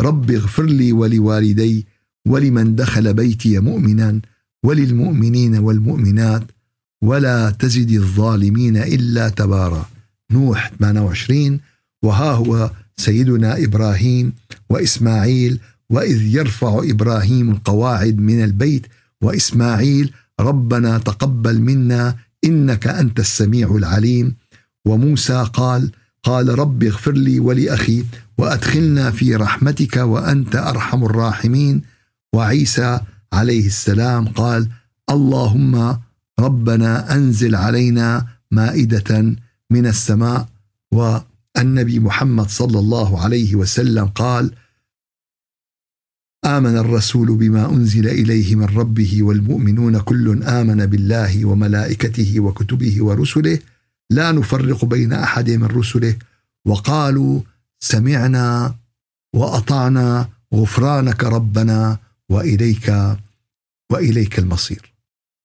رب 0.00 0.30
اغفر 0.30 0.64
لي 0.64 0.92
ولوالدي 0.92 1.86
ولمن 2.26 2.76
دخل 2.76 3.14
بيتي 3.14 3.58
مؤمنا 3.58 4.20
وللمؤمنين 4.64 5.58
والمؤمنات 5.58 6.42
ولا 7.02 7.50
تزد 7.50 7.90
الظالمين 7.90 8.76
إلا 8.76 9.28
تبارا. 9.28 9.88
نوح 10.32 10.72
28 10.80 11.60
وها 12.02 12.32
هو 12.32 12.70
سيدنا 12.96 13.64
إبراهيم 13.64 14.32
وإسماعيل 14.70 15.60
وإذ 15.90 16.22
يرفع 16.22 16.80
إبراهيم 16.84 17.50
القواعد 17.50 18.18
من 18.18 18.44
البيت 18.44 18.86
وإسماعيل 19.22 20.12
ربنا 20.40 20.98
تقبل 20.98 21.60
منا 21.60 22.16
إنك 22.44 22.86
أنت 22.86 23.20
السميع 23.20 23.76
العليم. 23.76 24.36
وموسى 24.84 25.46
قال 25.52 25.90
قال 26.22 26.58
رب 26.58 26.84
اغفر 26.84 27.12
لي 27.12 27.40
ولأخي 27.40 28.04
وأدخلنا 28.38 29.10
في 29.10 29.36
رحمتك 29.36 29.96
وأنت 29.96 30.56
أرحم 30.56 31.04
الراحمين. 31.04 31.82
وعيسى 32.32 33.00
عليه 33.32 33.66
السلام 33.66 34.28
قال 34.28 34.68
اللهم 35.10 35.98
ربنا 36.40 37.14
أنزل 37.14 37.54
علينا 37.54 38.26
مائدة 38.50 39.36
من 39.70 39.86
السماء. 39.86 40.48
والنبي 40.92 41.98
محمد 41.98 42.48
صلى 42.48 42.78
الله 42.78 43.20
عليه 43.20 43.54
وسلم 43.54 44.06
قال 44.06 44.50
آمن 46.56 46.76
الرسول 46.76 47.36
بما 47.36 47.70
أنزل 47.70 48.08
إليه 48.08 48.54
من 48.56 48.64
ربه 48.64 49.22
والمؤمنون 49.22 50.00
كل 50.00 50.42
آمن 50.42 50.86
بالله 50.86 51.44
وملائكته 51.44 52.40
وكتبه 52.40 53.04
ورسله. 53.04 53.58
لا 54.10 54.32
نفرق 54.32 54.84
بين 54.84 55.12
أحد 55.12 55.50
من 55.50 55.66
رسله. 55.66 56.16
وقالوا 56.66 57.40
سمعنا 57.80 58.74
وأطعنا 59.34 60.28
غفرانك 60.54 61.24
ربنا 61.24 61.98
وإليك 62.28 63.16
وإليك 63.92 64.38
المصير. 64.38 64.92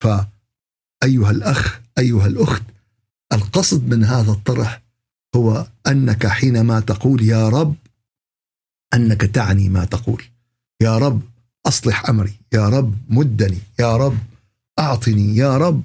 فأيها 0.03 1.31
الأخ 1.31 1.79
أيها 1.97 2.27
الأخت 2.27 2.63
القصد 3.33 3.93
من 3.93 4.03
هذا 4.03 4.31
الطرح 4.31 4.81
هو 5.35 5.67
أنك 5.87 6.27
حينما 6.27 6.79
تقول 6.79 7.23
يا 7.23 7.49
رب 7.49 7.75
أنك 8.93 9.21
تعني 9.21 9.69
ما 9.69 9.85
تقول. 9.85 10.32
يا 10.83 10.97
رب 10.97 11.21
أصلح 11.65 12.09
أمري 12.09 12.33
يا 12.53 12.69
رب 12.69 12.95
مدني 13.09 13.57
يا 13.79 13.97
رب 13.97 14.17
أعطني 14.79 15.37
يا 15.37 15.57
رب 15.57 15.81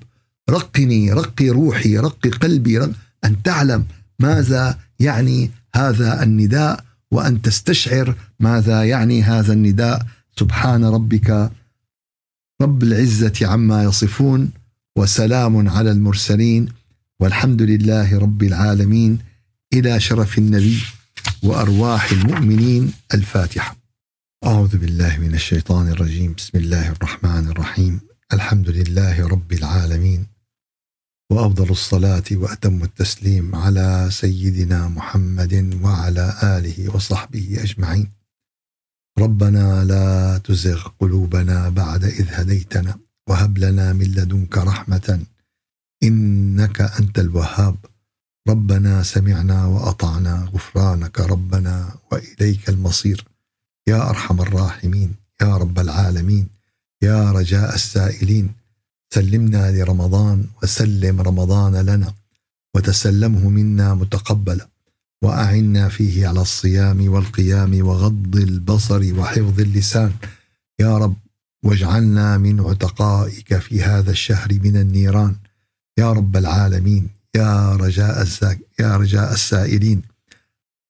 رقني 0.50 1.12
رقي 1.12 1.50
روحي 1.50 1.98
رقي 1.98 2.30
قلبي 2.30 2.78
رق 2.78 2.90
أن 3.24 3.42
تعلم 3.42 3.86
ماذا 4.18 4.78
يعني 5.00 5.50
هذا 5.74 6.22
النداء 6.22 6.84
وأن 7.10 7.42
تستشعر 7.42 8.14
ماذا 8.40 8.84
يعني 8.84 9.22
هذا 9.22 9.52
النداء. 9.52 10.06
سبحان 10.38 10.84
ربك 10.84 11.50
رب 12.62 12.82
العزة 12.82 13.32
عما 13.42 13.82
يصفون 13.84 14.50
وسلام 14.96 15.68
على 15.68 15.90
المرسلين 15.90 16.68
والحمد 17.20 17.62
لله 17.62 18.18
رب 18.18 18.42
العالمين. 18.42 19.18
إلى 19.72 20.00
شرف 20.00 20.38
النبي 20.38 20.78
وأرواح 21.42 22.12
المؤمنين. 22.12 22.92
الفاتحة. 23.14 23.77
أعوذ 24.44 24.78
بالله 24.78 25.18
من 25.18 25.34
الشيطان 25.34 25.88
الرجيم. 25.88 26.34
بسم 26.34 26.58
الله 26.58 26.92
الرحمن 26.92 27.48
الرحيم. 27.48 28.00
الحمد 28.32 28.68
لله 28.70 29.28
رب 29.28 29.52
العالمين 29.52 30.26
وأفضل 31.32 31.70
الصلاة 31.70 32.24
وأتم 32.32 32.82
التسليم 32.82 33.54
على 33.54 34.08
سيدنا 34.10 34.88
محمد 34.88 35.80
وعلى 35.82 36.34
آله 36.42 36.94
وصحبه 36.94 37.56
أجمعين. 37.62 38.12
ربنا 39.18 39.84
لا 39.84 40.38
تزغ 40.38 40.88
قلوبنا 41.00 41.68
بعد 41.68 42.04
إذ 42.04 42.26
هديتنا 42.30 42.98
وهب 43.28 43.58
لنا 43.58 43.92
من 43.92 44.06
لدنك 44.06 44.58
رحمة 44.58 45.26
إنك 46.02 46.80
أنت 46.80 47.18
الوهاب. 47.18 47.76
ربنا 48.48 49.02
سمعنا 49.02 49.66
وأطعنا 49.66 50.34
غفرانك 50.54 51.20
ربنا 51.20 51.96
وإليك 52.12 52.68
المصير. 52.68 53.27
يا 53.88 54.10
أرحم 54.10 54.40
الراحمين 54.40 55.14
يا 55.42 55.56
رب 55.56 55.78
العالمين 55.78 56.48
يا 57.02 57.32
رجاء 57.32 57.74
السائلين. 57.74 58.52
سلمنا 59.14 59.70
لرمضان 59.72 60.44
وسلم 60.62 61.20
رمضان 61.20 61.76
لنا 61.76 62.14
وتسلمه 62.74 63.48
منا 63.48 63.94
متقبلا 63.94 64.68
وأعنا 65.22 65.88
فيه 65.88 66.28
على 66.28 66.40
الصيام 66.40 67.08
والقيام 67.08 67.86
وغض 67.86 68.36
البصر 68.36 69.18
وحفظ 69.18 69.60
اللسان. 69.60 70.12
يا 70.78 70.98
رب 70.98 71.16
واجعلنا 71.62 72.38
من 72.38 72.60
عتقائك 72.60 73.58
في 73.58 73.82
هذا 73.82 74.10
الشهر 74.10 74.48
من 74.52 74.76
النيران. 74.76 75.36
يا 75.98 76.12
رب 76.12 76.36
العالمين 76.36 77.08
يا 77.34 77.76
رجاء 77.76 78.28
يا 78.80 78.96
رجاء 78.96 79.32
السائلين 79.32 80.02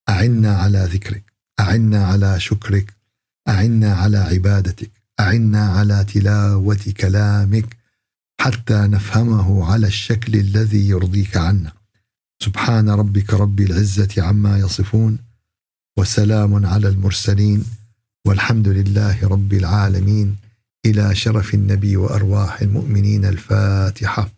أعنا 0.09 0.57
على 0.57 0.89
ذكرك. 0.93 1.28
أعنا 1.61 2.07
على 2.07 2.41
شكرك 2.41 2.95
أعنا 3.49 3.95
على 3.95 4.19
عبادتك 4.19 4.91
أعنا 5.21 5.69
على 5.69 6.05
تلاوة 6.05 6.95
كلامك 6.97 7.77
حتى 8.41 8.75
نفهمه 8.75 9.73
على 9.73 9.87
الشكل 9.87 10.35
الذي 10.35 10.89
يرضيك 10.89 11.37
عنا. 11.37 11.73
سبحان 12.43 12.91
ربك 12.91 13.35
رب 13.35 13.61
العزة 13.61 14.09
عما 14.19 14.59
يصفون 14.59 15.19
وسلام 15.99 16.67
على 16.67 16.89
المرسلين 16.89 17.65
والحمد 18.27 18.69
لله 18.69 19.29
رب 19.29 19.53
العالمين. 19.53 20.37
إلى 20.87 21.15
شرف 21.15 21.55
النبي 21.55 21.97
وأرواح 21.97 22.61
المؤمنين 22.61 23.25
الفاتحة. 23.25 24.38